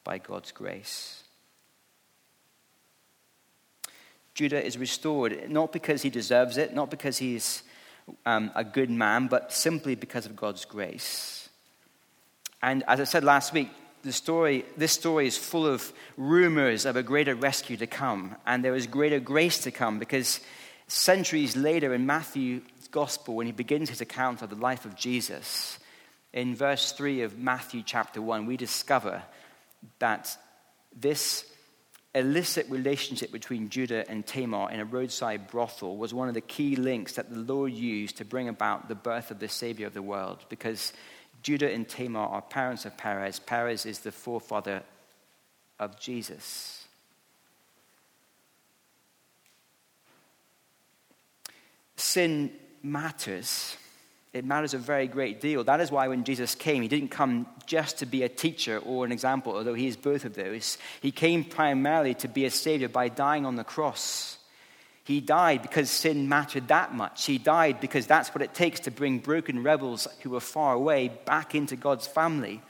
by 0.04 0.18
God's 0.18 0.52
grace. 0.52 1.24
Judah 4.34 4.64
is 4.64 4.78
restored, 4.78 5.50
not 5.50 5.72
because 5.72 6.04
he 6.04 6.10
deserves 6.10 6.58
it, 6.58 6.76
not 6.76 6.92
because 6.92 7.18
he's 7.18 7.64
um, 8.26 8.52
a 8.54 8.64
good 8.64 8.90
man, 8.90 9.28
but 9.28 9.52
simply 9.52 9.96
because 9.96 10.26
of 10.26 10.36
God's 10.36 10.66
grace. 10.66 11.50
And 12.62 12.84
as 12.88 13.00
I 13.00 13.06
said 13.06 13.24
last 13.24 13.54
week, 13.54 13.70
the 14.04 14.12
story, 14.12 14.66
this 14.78 14.92
story 14.92 15.26
is 15.26 15.38
full 15.38 15.66
of 15.66 15.92
rumors 16.18 16.86
of 16.86 16.96
a 16.96 17.04
greater 17.04 17.34
rescue 17.34 17.78
to 17.78 17.88
come, 17.88 18.36
and 18.46 18.64
there 18.64 18.76
is 18.76 18.88
greater 18.88 19.20
grace 19.20 19.60
to 19.60 19.72
come 19.72 20.00
because 20.00 20.40
centuries 20.88 21.56
later 21.56 21.94
in 21.94 22.06
Matthew's 22.06 22.62
gospel, 22.98 23.36
when 23.36 23.46
he 23.46 23.52
begins 23.52 23.90
his 23.92 24.02
account 24.02 24.42
of 24.42 24.50
the 24.50 24.56
life 24.56 24.84
of 24.84 24.96
Jesus, 24.96 25.78
in 26.34 26.56
verse 26.56 26.94
3 26.94 27.22
of 27.22 27.38
Matthew 27.38 27.84
chapter 27.86 28.24
1, 28.24 28.48
we 28.48 28.58
discover 28.58 29.22
that 30.00 30.36
this 30.96 31.46
illicit 32.16 32.68
relationship 32.72 33.32
between 33.32 33.70
Judah 33.70 34.04
and 34.10 34.26
Tamar 34.26 34.72
in 34.72 34.80
a 34.80 34.86
roadside 34.86 35.48
brothel 35.48 35.96
was 35.96 36.12
one 36.12 36.28
of 36.28 36.34
the 36.34 36.42
key 36.42 36.76
links 36.76 37.14
that 37.14 37.30
the 37.30 37.38
Lord 37.38 37.72
used 37.72 38.18
to 38.18 38.26
bring 38.26 38.50
about 38.50 38.88
the 38.88 38.96
birth 38.96 39.30
of 39.30 39.38
the 39.38 39.48
Savior 39.48 39.86
of 39.86 39.94
the 39.94 40.02
world 40.02 40.44
because 40.50 40.92
Judah 41.44 41.72
and 41.72 41.88
Tamar 41.88 42.26
are 42.26 42.42
parents 42.42 42.86
of 42.86 42.98
Perez. 42.98 43.38
Perez 43.38 43.86
is 43.86 44.00
the 44.00 44.12
forefather 44.12 44.82
of 45.80 46.00
Jesus. 46.00 46.88
Sin 51.96 52.52
matters. 52.84 53.76
It 54.34 54.46
matters 54.46 54.74
a 54.74 54.78
very 54.78 55.08
great 55.08 55.42
deal. 55.42 55.64
That 55.64 55.80
is 55.80 55.92
why 55.92 56.08
when 56.08 56.24
Jesus 56.24 56.54
came, 56.54 56.82
he 56.82 56.88
didn't 56.88 57.10
come 57.10 57.48
just 57.66 58.00
to 58.00 58.06
be 58.06 58.24
a 58.24 58.30
teacher 58.30 58.80
or 58.80 59.06
an 59.06 59.12
example, 59.12 59.54
although 59.56 59.74
he 59.74 59.88
is 59.88 59.98
both 59.98 60.26
of 60.26 60.36
those. 60.36 60.78
He 61.02 61.12
came 61.12 61.44
primarily 61.44 62.14
to 62.16 62.28
be 62.28 62.46
a 62.46 62.52
savior 62.52 62.90
by 62.90 63.10
dying 63.10 63.46
on 63.46 63.56
the 63.56 63.64
cross. 63.64 64.38
He 65.04 65.22
died 65.22 65.62
because 65.62 65.90
sin 65.90 66.28
mattered 66.28 66.68
that 66.68 66.94
much. 66.94 67.26
He 67.26 67.38
died 67.38 67.80
because 67.80 68.06
that's 68.06 68.36
what 68.36 68.42
it 68.42 68.54
takes 68.54 68.82
to 68.82 68.92
bring 68.92 69.20
broken 69.20 69.64
rebels 69.64 70.08
who 70.22 70.32
were 70.32 70.42
far 70.42 70.74
away 70.74 71.08
back 71.26 71.56
into 71.56 71.78
God's 71.78 72.06
family. 72.06 72.62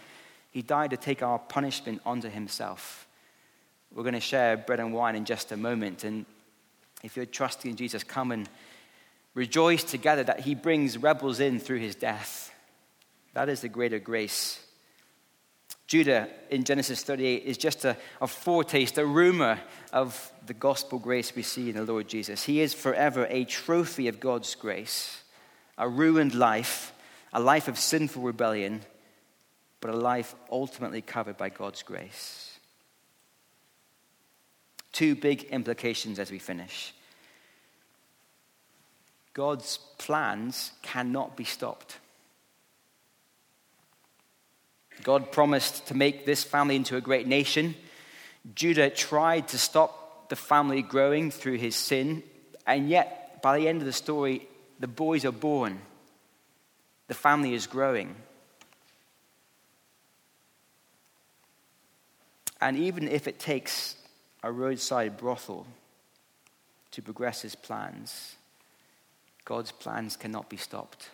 He 0.52 0.62
died 0.62 0.92
to 0.92 0.98
take 0.98 1.24
our 1.24 1.40
punishment 1.40 2.02
onto 2.06 2.30
himself. 2.30 3.08
We're 3.94 4.04
going 4.04 4.14
to 4.14 4.20
share 4.20 4.56
bread 4.56 4.80
and 4.80 4.94
wine 4.94 5.16
in 5.16 5.26
just 5.26 5.52
a 5.52 5.58
moment. 5.58 6.04
And 6.04 6.26
if 7.04 7.16
you're 7.16 7.26
trusting 7.26 7.72
in 7.72 7.78
Jesus, 7.78 8.04
come 8.04 8.32
and 8.32 8.48
rejoice 9.38 9.84
together 9.84 10.24
that 10.24 10.42
he 10.42 10.56
brings 10.56 10.98
rebels 10.98 11.40
in 11.40 11.60
through 11.60 11.80
his 11.80 11.96
death. 11.96 12.52
That 13.34 13.50
is 13.50 13.62
the 13.62 13.70
greater 13.70 14.00
grace 14.00 14.60
Judah 15.88 16.28
in 16.50 16.66
Genesis 16.66 17.02
38 17.02 17.44
is 17.44 17.58
just 17.58 17.86
a, 17.86 17.96
a, 18.22 18.28
foretaste, 18.28 18.98
a 18.98 19.06
rumor 19.06 19.58
of 19.94 20.32
the 20.46 20.54
gospel 20.54 21.00
grace 21.00 21.34
we 21.34 21.44
see 21.44 21.70
in 21.70 21.78
the 21.78 21.86
Lord 21.86 22.10
Jesus. 22.10 22.44
He 22.44 22.60
is 22.60 22.74
forever 22.74 23.26
a 23.30 23.46
trophy 23.46 24.10
of 24.10 24.20
God's 24.20 24.54
grace, 24.54 25.24
a 25.78 25.88
ruined 25.88 26.36
life, 26.36 26.92
a 27.32 27.40
life 27.40 27.70
of 27.70 27.80
sinful 27.80 28.22
rebellion, 28.22 28.82
but 29.80 29.92
a 29.92 29.96
life 29.96 30.36
ultimately 30.52 31.02
covered 31.02 31.38
by 31.38 31.48
God's 31.48 31.84
grace. 31.84 32.60
Two 34.92 35.16
big 35.16 35.44
implications 35.44 36.20
as 36.20 36.32
we 36.32 36.40
finish. 36.40 36.94
God's 39.38 39.78
plans 40.00 40.72
cannot 40.82 41.38
be 41.38 41.44
stopped. 41.44 42.00
God 45.04 45.32
promised 45.32 45.86
to 45.90 45.94
make 45.94 46.26
this 46.26 46.44
family 46.44 46.76
into 46.76 46.98
a 46.98 47.02
great 47.02 47.28
nation. 47.28 47.76
Judah 48.56 48.90
tried 48.90 49.48
to 49.50 49.60
stop 49.60 50.30
the 50.30 50.36
family 50.36 50.82
growing 50.82 51.30
through 51.30 51.58
his 51.58 51.76
sin, 51.76 52.24
and 52.66 52.90
yet, 52.90 53.40
by 53.44 53.60
the 53.60 53.68
end 53.68 53.80
of 53.80 53.86
the 53.86 53.94
story, 53.94 54.48
the 54.80 54.88
boys 54.88 55.24
are 55.24 55.32
born. 55.32 55.82
The 57.08 57.14
family 57.14 57.54
is 57.54 57.68
growing. 57.68 58.16
And 62.60 62.76
even 62.76 63.08
if 63.08 63.28
it 63.28 63.38
takes 63.38 63.98
a 64.42 64.52
roadside 64.52 65.16
brothel 65.16 65.68
to 66.90 67.04
progress 67.04 67.44
his 67.44 67.54
plans, 67.54 68.37
God's 69.48 69.72
plans 69.72 70.18
cannot 70.18 70.50
be 70.50 70.58
stopped. 70.58 71.10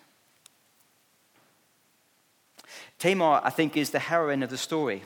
Tamar, 2.97 3.41
I 3.43 3.51
think, 3.51 3.77
is 3.77 3.91
the 3.91 3.99
heroine 3.99 4.41
of 4.41 4.49
the 4.49 4.57
story 4.57 5.03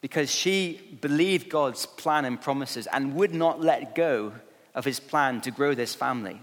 because 0.00 0.32
she 0.32 0.98
believed 1.00 1.48
God's 1.48 1.86
plan 1.86 2.24
and 2.24 2.40
promises 2.40 2.88
and 2.88 3.14
would 3.14 3.32
not 3.32 3.60
let 3.60 3.94
go 3.94 4.32
of 4.74 4.84
his 4.84 4.98
plan 4.98 5.40
to 5.42 5.52
grow 5.52 5.76
this 5.76 5.94
family. 5.94 6.40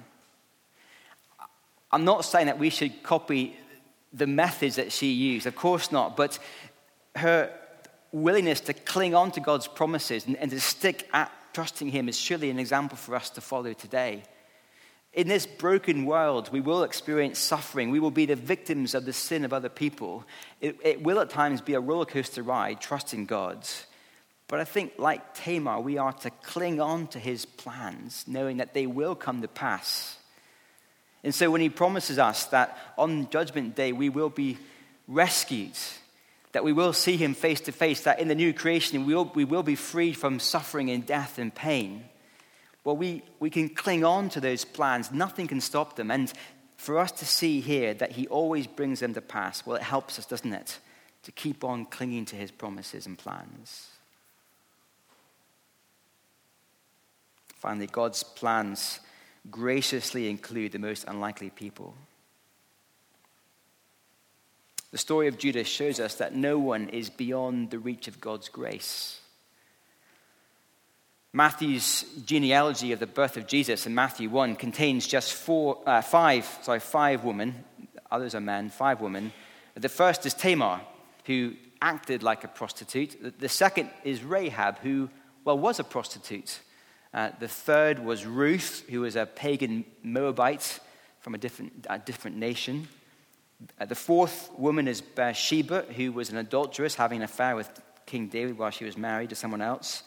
I'm 1.92 2.06
not 2.06 2.24
saying 2.24 2.46
that 2.46 2.58
we 2.58 2.70
should 2.70 3.04
copy 3.04 3.58
the 4.14 4.28
methods 4.28 4.78
that 4.78 4.94
she 4.94 5.12
used, 5.12 5.46
of 5.46 5.58
course 5.58 5.92
not, 5.92 6.16
but 6.16 6.40
her 7.18 7.52
willingness 8.14 8.62
to 8.62 8.74
cling 8.74 9.14
on 9.14 9.32
to 9.32 9.42
God's 9.42 9.68
promises 9.68 10.26
and, 10.26 10.38
and 10.38 10.52
to 10.52 10.62
stick 10.62 11.10
at 11.12 11.30
trusting 11.52 11.90
him 11.90 12.08
is 12.08 12.18
surely 12.18 12.50
an 12.50 12.60
example 12.60 12.96
for 12.98 13.14
us 13.14 13.30
to 13.32 13.42
follow 13.42 13.74
today. 13.74 14.24
In 15.16 15.30
this 15.30 15.46
broken 15.46 16.06
world, 16.06 16.50
we 16.52 16.60
will 16.60 16.84
experience 16.84 17.40
suffering. 17.40 17.90
We 17.90 18.02
will 18.02 18.12
be 18.12 18.26
the 18.26 18.36
victims 18.36 18.94
of 18.94 19.06
the 19.06 19.14
sin 19.14 19.46
of 19.46 19.54
other 19.54 19.70
people. 19.70 20.26
It, 20.60 20.78
it 20.84 21.02
will 21.02 21.22
at 21.22 21.30
times 21.30 21.62
be 21.62 21.74
a 21.74 21.80
roller 21.80 22.06
coaster 22.06 22.44
ride, 22.44 22.82
trusting 22.82 23.26
God. 23.26 23.66
But 24.50 24.60
I 24.60 24.66
think, 24.66 24.94
like 24.98 25.34
Tamar, 25.34 25.80
we 25.80 25.98
are 25.98 26.12
to 26.12 26.30
cling 26.30 26.82
on 26.82 27.08
to 27.08 27.20
his 27.20 27.46
plans, 27.46 28.26
knowing 28.28 28.58
that 28.58 28.74
they 28.74 28.88
will 28.88 29.16
come 29.16 29.42
to 29.42 29.48
pass. 29.48 30.18
And 31.24 31.34
so 31.34 31.50
when 31.50 31.62
he 31.62 31.70
promises 31.70 32.20
us 32.20 32.46
that 32.48 32.78
on 32.98 33.30
Judgment 33.30 33.74
Day 33.74 33.94
we 33.94 34.10
will 34.10 34.30
be 34.30 34.58
rescued, 35.08 35.78
that 36.52 36.66
we 36.66 36.74
will 36.74 36.94
see 36.94 37.16
him 37.16 37.34
face 37.34 37.62
to 37.62 37.72
face, 37.72 38.02
that 38.02 38.20
in 38.20 38.28
the 38.28 38.36
new 38.36 38.54
creation 38.54 39.06
we 39.06 39.16
will, 39.16 39.32
we 39.34 39.46
will 39.46 39.64
be 39.64 39.76
freed 39.76 40.18
from 40.18 40.40
suffering 40.40 40.92
and 40.92 41.06
death 41.06 41.40
and 41.40 41.56
pain. 41.56 42.04
Well, 42.86 42.96
we, 42.96 43.24
we 43.40 43.50
can 43.50 43.68
cling 43.68 44.06
on 44.06 44.30
to 44.30 44.40
those 44.40 44.64
plans. 44.64 45.12
Nothing 45.12 45.48
can 45.48 45.60
stop 45.60 45.96
them. 45.96 46.12
And 46.12 46.32
for 46.78 47.00
us 47.00 47.12
to 47.14 47.26
see 47.26 47.60
here 47.60 47.96
that 47.96 48.12
he 48.12 48.28
always 48.28 48.68
brings 48.68 49.00
them 49.00 49.14
to 49.16 49.22
pass, 49.22 49.66
well, 49.66 49.76
it 49.76 49.82
helps 49.82 50.20
us, 50.20 50.26
doesn't 50.28 50.54
it? 50.54 50.78
To 51.24 51.32
keep 51.32 51.64
on 51.64 51.86
clinging 51.86 52.26
to 52.26 52.36
his 52.36 52.52
promises 52.52 53.08
and 53.08 53.18
plans. 53.18 53.88
Finally, 57.56 57.88
God's 57.88 58.24
plans 58.24 59.00
graciously 59.50 60.30
include 60.30 60.72
the 60.72 60.80
most 60.80 61.06
unlikely 61.08 61.50
people. 61.50 61.96
The 64.92 65.00
story 65.00 65.28
of 65.28 65.40
Judas 65.40 65.68
shows 65.68 66.00
us 66.00 66.16
that 66.16 66.36
no 66.36 66.60
one 66.60 66.90
is 66.90 67.10
beyond 67.10 67.72
the 67.72 67.80
reach 67.80 68.08
of 68.08 68.22
God's 68.22 68.48
grace. 68.48 69.20
Matthew's 71.36 72.06
genealogy 72.26 72.94
of 72.94 73.02
the 73.02 73.08
birth 73.08 73.36
of 73.36 73.46
Jesus 73.46 73.86
in 73.86 73.94
Matthew 73.94 74.30
1 74.30 74.56
contains 74.56 75.06
just 75.06 75.34
four, 75.34 75.80
uh, 75.86 76.02
five, 76.02 76.46
sorry, 76.62 76.80
five 76.80 77.26
women, 77.26 77.66
others 78.10 78.34
are 78.36 78.40
men, 78.40 78.70
five 78.70 79.02
women. 79.02 79.34
The 79.76 79.90
first 79.90 80.26
is 80.26 80.34
Tamar, 80.34 80.80
who 81.26 81.56
acted 81.82 82.24
like 82.24 82.46
a 82.46 82.48
prostitute. 82.48 83.38
The 83.38 83.50
second 83.50 83.90
is 84.06 84.24
Rahab, 84.24 84.80
who, 84.80 85.10
well, 85.44 85.60
was 85.60 85.78
a 85.78 85.84
prostitute. 85.84 86.62
Uh, 87.14 87.32
the 87.38 87.50
third 87.50 88.00
was 88.00 88.26
Ruth, 88.26 88.86
who 88.90 89.02
was 89.02 89.18
a 89.18 89.26
pagan 89.26 89.84
Moabite 90.04 90.80
from 91.20 91.36
a 91.36 91.38
different, 91.38 91.86
a 91.90 92.00
different 92.00 92.38
nation. 92.38 92.88
Uh, 93.78 93.84
the 93.84 93.94
fourth 93.94 94.50
woman 94.58 94.88
is 94.88 95.02
Bathsheba, 95.02 95.82
who 95.98 96.14
was 96.14 96.30
an 96.30 96.38
adulteress, 96.38 96.96
having 96.96 97.18
an 97.18 97.24
affair 97.24 97.58
with 97.58 97.70
King 98.06 98.30
David 98.30 98.58
while 98.58 98.72
she 98.72 98.86
was 98.86 98.98
married 98.98 99.32
to 99.32 99.36
someone 99.36 99.62
else. 99.62 100.04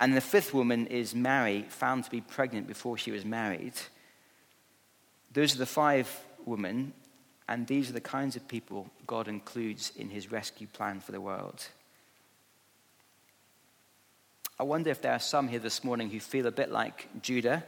And 0.00 0.16
the 0.16 0.20
fifth 0.20 0.52
woman 0.54 0.86
is 0.86 1.14
Mary, 1.14 1.66
found 1.68 2.04
to 2.04 2.10
be 2.10 2.22
pregnant 2.22 2.66
before 2.66 2.98
she 2.98 3.10
was 3.10 3.24
married. 3.24 3.74
Those 5.32 5.54
are 5.54 5.58
the 5.58 5.66
five 5.66 6.10
women, 6.44 6.94
and 7.46 7.66
these 7.66 7.90
are 7.90 7.92
the 7.92 8.00
kinds 8.00 8.34
of 8.34 8.48
people 8.48 8.90
God 9.06 9.28
includes 9.28 9.92
in 9.96 10.08
his 10.08 10.32
rescue 10.32 10.66
plan 10.66 11.00
for 11.00 11.12
the 11.12 11.20
world. 11.20 11.68
I 14.58 14.62
wonder 14.62 14.90
if 14.90 15.02
there 15.02 15.12
are 15.12 15.20
some 15.20 15.48
here 15.48 15.58
this 15.58 15.84
morning 15.84 16.10
who 16.10 16.18
feel 16.18 16.46
a 16.46 16.50
bit 16.50 16.70
like 16.70 17.06
Judah 17.22 17.62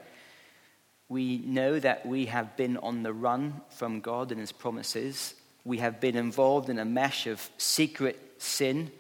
we 1.13 1.37
know 1.45 1.79
that 1.79 2.07
we 2.07 2.25
have 2.25 2.57
been 2.57 2.79
on 2.79 3.03
the 3.03 3.13
run 3.13 3.61
from 3.69 4.01
God 4.01 4.31
and 4.31 4.41
His 4.41 4.51
promises. 4.51 5.35
We 5.63 5.77
have 5.77 6.01
been 6.01 6.17
involved 6.17 6.71
in 6.71 6.79
a 6.79 6.87
mesh 6.87 7.27
of 7.27 7.51
secret 7.59 8.19
sin. 8.39 8.91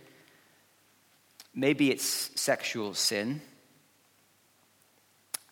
Maybe 1.55 1.91
it's 1.91 2.31
sexual 2.41 2.95
sin. 2.95 3.41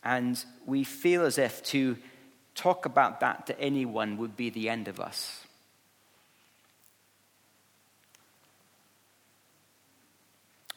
And 0.02 0.42
we 0.64 0.84
feel 0.84 1.24
as 1.24 1.36
if 1.36 1.62
to 1.64 1.98
talk 2.54 2.86
about 2.86 3.20
that 3.20 3.46
to 3.46 3.60
anyone 3.60 4.16
would 4.16 4.36
be 4.36 4.50
the 4.50 4.68
end 4.68 4.88
of 4.88 4.98
us. 4.98 5.44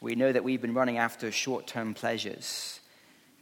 We 0.00 0.14
know 0.14 0.30
that 0.30 0.44
we've 0.44 0.60
been 0.60 0.74
running 0.74 0.98
after 0.98 1.32
short 1.32 1.66
term 1.66 1.94
pleasures 1.94 2.80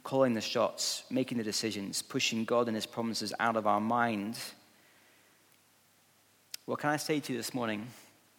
calling 0.03 0.33
the 0.33 0.41
shots, 0.41 1.03
making 1.09 1.37
the 1.37 1.43
decisions, 1.43 2.01
pushing 2.01 2.45
God 2.45 2.67
and 2.67 2.75
His 2.75 2.85
promises 2.85 3.33
out 3.39 3.55
of 3.55 3.65
our 3.65 3.79
mind. 3.79 4.37
What 6.65 6.79
can 6.79 6.89
I 6.89 6.97
say 6.97 7.19
to 7.19 7.33
you 7.33 7.37
this 7.37 7.53
morning, 7.53 7.87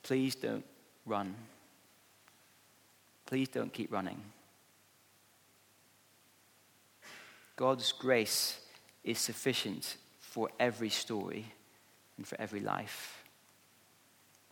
please 0.02 0.34
don't 0.34 0.64
run. 1.06 1.34
Please 3.34 3.48
don't 3.48 3.72
keep 3.72 3.92
running. 3.92 4.22
God's 7.56 7.90
grace 7.90 8.60
is 9.02 9.18
sufficient 9.18 9.96
for 10.20 10.50
every 10.60 10.88
story 10.88 11.46
and 12.16 12.24
for 12.24 12.40
every 12.40 12.60
life. 12.60 13.24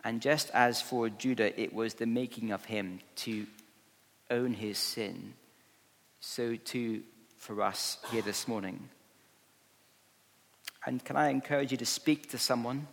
And 0.02 0.20
just 0.20 0.50
as 0.50 0.82
for 0.82 1.08
Judah, 1.08 1.60
it 1.60 1.72
was 1.72 1.94
the 1.94 2.06
making 2.06 2.50
of 2.50 2.64
him 2.64 2.98
to 3.18 3.46
own 4.32 4.52
his 4.52 4.78
sin 4.78 5.34
so 6.18 6.56
too 6.56 7.04
for 7.36 7.62
us 7.62 7.98
here 8.10 8.22
this 8.22 8.48
morning. 8.48 8.88
And 10.84 11.04
can 11.04 11.14
I 11.14 11.28
encourage 11.28 11.70
you 11.70 11.76
to 11.76 11.86
speak 11.86 12.30
to 12.32 12.36
someone? 12.36 12.88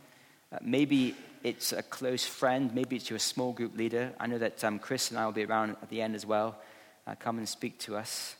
Uh, 0.53 0.59
maybe 0.61 1.15
it's 1.43 1.71
a 1.73 1.83
close 1.83 2.25
friend, 2.25 2.73
maybe 2.73 2.95
it's 2.95 3.09
your 3.09 3.19
small 3.19 3.53
group 3.53 3.77
leader. 3.77 4.13
I 4.19 4.27
know 4.27 4.37
that 4.37 4.63
um, 4.63 4.79
Chris 4.79 5.09
and 5.09 5.19
I 5.19 5.25
will 5.25 5.33
be 5.33 5.45
around 5.45 5.71
at 5.81 5.89
the 5.89 6.01
end 6.01 6.15
as 6.15 6.25
well. 6.25 6.57
Uh, 7.07 7.15
come 7.15 7.37
and 7.37 7.47
speak 7.47 7.79
to 7.79 7.95
us. 7.95 8.35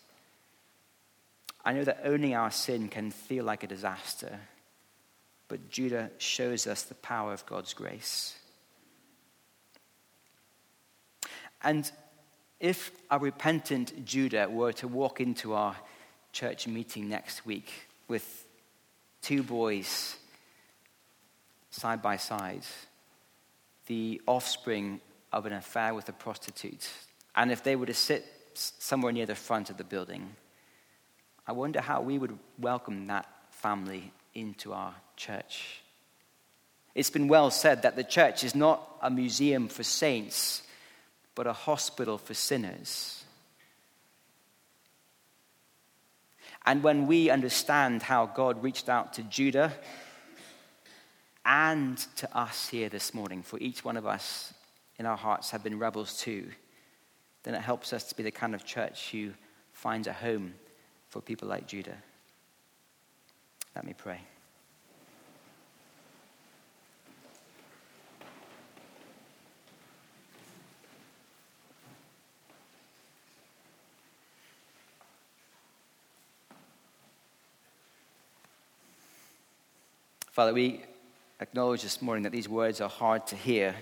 I 1.64 1.74
know 1.74 1.84
that 1.84 2.02
owning 2.04 2.36
our 2.36 2.52
sin 2.52 2.88
can 2.88 3.12
feel 3.12 3.44
like 3.46 3.64
a 3.64 3.68
disaster, 3.68 4.40
but 5.48 5.70
Judah 5.70 6.10
shows 6.18 6.68
us 6.68 6.84
the 6.84 6.96
power 6.96 7.34
of 7.34 7.46
God's 7.46 7.74
grace. 7.74 8.38
And 11.62 11.92
if 12.60 12.92
a 13.12 13.20
repentant 13.20 14.06
Judah 14.06 14.48
were 14.50 14.74
to 14.74 14.88
walk 14.88 15.20
into 15.20 15.54
our 15.54 15.76
church 16.32 16.68
meeting 16.68 17.10
next 17.10 17.46
week 17.46 17.72
with 18.08 18.46
two 19.22 19.44
boys 19.44 20.16
side 21.72 22.02
by 22.02 22.18
side, 22.18 22.64
the 23.90 24.22
offspring 24.26 25.02
of 25.34 25.46
an 25.46 25.52
affair 25.52 25.94
with 25.94 26.08
a 26.08 26.14
prostitute, 26.14 26.90
and 27.36 27.52
if 27.52 27.62
they 27.62 27.76
were 27.76 27.88
to 27.88 27.94
sit 27.94 28.26
somewhere 28.54 29.12
near 29.12 29.26
the 29.26 29.36
front 29.36 29.70
of 29.70 29.76
the 29.76 29.84
building, 29.84 30.34
I 31.46 31.52
wonder 31.52 31.82
how 31.82 32.00
we 32.00 32.18
would 32.18 32.40
welcome 32.58 33.08
that 33.08 33.28
family 33.50 34.14
into 34.34 34.72
our 34.72 34.96
church. 35.18 35.82
It's 36.96 37.10
been 37.10 37.28
well 37.28 37.52
said 37.52 37.82
that 37.82 37.98
the 37.98 38.04
church 38.06 38.46
is 38.46 38.56
not 38.56 38.82
a 39.02 39.10
museum 39.10 39.68
for 39.68 39.84
saints 39.84 40.64
but 41.40 41.48
a 41.48 41.54
hospital 41.54 42.18
for 42.18 42.34
sinners. 42.34 43.24
And 46.66 46.84
when 46.84 47.08
we 47.08 47.30
understand 47.30 48.04
how 48.04 48.26
God 48.26 48.62
reached 48.62 48.90
out 48.90 49.14
to 49.14 49.24
Judah 49.24 49.72
and 51.50 51.98
to 52.16 52.38
us 52.38 52.70
here 52.70 52.90
this 52.90 53.12
morning, 53.12 53.42
for 53.42 53.58
each 53.58 53.84
one 53.84 53.98
of 53.98 54.06
us 54.06 54.54
in 55.00 55.08
our 55.08 55.18
hearts 55.18 55.50
have 55.50 55.64
been 55.64 55.80
rebels 55.80 56.22
too, 56.22 56.48
then 57.42 57.56
it 57.56 57.62
helps 57.62 57.92
us 57.92 58.04
to 58.04 58.16
be 58.16 58.22
the 58.22 58.30
kind 58.30 58.54
of 58.54 58.64
church 58.64 59.10
who 59.12 59.32
finds 59.74 60.08
a 60.08 60.14
home 60.14 60.54
for 61.08 61.22
people 61.22 61.48
like 61.48 61.66
Judah. 61.66 61.98
Let 63.76 63.84
me 63.84 63.96
pray. 63.98 64.20
Father, 80.30 80.54
we 80.54 80.84
acknowledge 81.40 81.84
this 81.84 82.02
morning 82.02 82.24
that 82.24 82.32
these 82.32 82.50
words 82.50 82.82
are 82.82 82.90
hard 82.90 83.26
to 83.28 83.36
hear. 83.36 83.76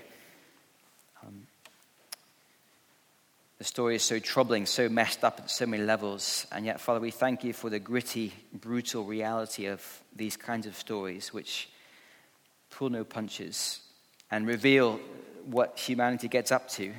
Um, 1.24 1.48
the 3.58 3.63
story 3.63 3.96
is 3.96 4.04
so 4.04 4.20
troubling, 4.20 4.67
so 4.67 4.88
messed 4.88 5.24
up 5.24 5.39
at 5.39 5.50
so 5.50 5.65
many 5.65 5.84
levels. 5.84 6.46
And 6.52 6.65
yet, 6.65 6.80
Father, 6.80 7.00
we 7.00 7.10
thank 7.10 7.43
you 7.43 7.54
for 7.54 7.70
the 7.70 7.80
gritty, 7.80 8.32
brutal 8.54 9.04
reality 9.04 9.65
of 9.65 9.84
these 10.15 10.38
kinds 10.38 10.67
of 10.67 10.76
stories, 10.76 11.34
which 11.34 11.67
pull 12.70 12.91
no 12.91 13.04
punches 13.04 13.80
and 14.30 14.46
reveal 14.46 15.00
what 15.46 15.80
humanity 15.80 16.28
gets 16.28 16.52
up 16.52 16.70
to. 16.70 16.93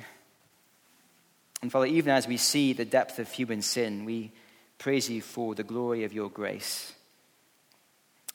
And 1.61 1.71
Father, 1.71 1.85
even 1.85 2.11
as 2.11 2.27
we 2.27 2.37
see 2.37 2.73
the 2.73 2.85
depth 2.85 3.19
of 3.19 3.31
human 3.31 3.61
sin, 3.61 4.03
we 4.03 4.31
praise 4.77 5.09
you 5.09 5.21
for 5.21 5.55
the 5.55 5.63
glory 5.63 6.03
of 6.03 6.13
your 6.13 6.29
grace. 6.29 6.93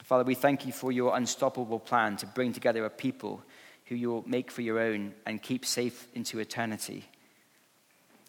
Father, 0.05 0.25
we 0.25 0.35
thank 0.35 0.67
you 0.67 0.73
for 0.73 0.93
your 0.93 1.17
unstoppable 1.17 1.81
plan 1.81 2.19
to 2.19 2.27
bring 2.27 2.53
together 2.53 2.85
a 2.85 2.91
people 2.91 3.43
who 3.87 3.95
you'll 3.95 4.25
make 4.27 4.51
for 4.51 4.61
your 4.61 4.79
own 4.79 5.15
and 5.25 5.43
keep 5.43 5.65
safe 5.65 6.09
into 6.15 6.39
eternity. 6.39 7.07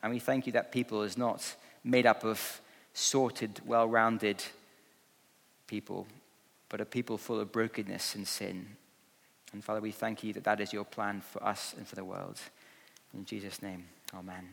And 0.01 0.13
we 0.13 0.19
thank 0.19 0.45
you 0.45 0.53
that 0.53 0.71
people 0.71 1.03
is 1.03 1.17
not 1.17 1.55
made 1.83 2.05
up 2.05 2.23
of 2.23 2.61
sorted, 2.93 3.59
well 3.65 3.87
rounded 3.87 4.41
people, 5.67 6.07
but 6.69 6.79
a 6.79 6.85
people 6.85 7.17
full 7.17 7.41
of 7.41 7.51
brokenness 7.51 8.15
and 8.15 8.25
sin. 8.25 8.67
And 9.51 9.61
Father, 9.61 9.81
we 9.81 9.91
thank 9.91 10.23
you 10.23 10.31
that 10.33 10.45
that 10.45 10.61
is 10.61 10.71
your 10.71 10.85
plan 10.85 11.21
for 11.21 11.43
us 11.43 11.75
and 11.77 11.85
for 11.85 11.95
the 11.95 12.05
world. 12.05 12.39
In 13.13 13.25
Jesus' 13.25 13.61
name, 13.61 13.85
amen. 14.13 14.47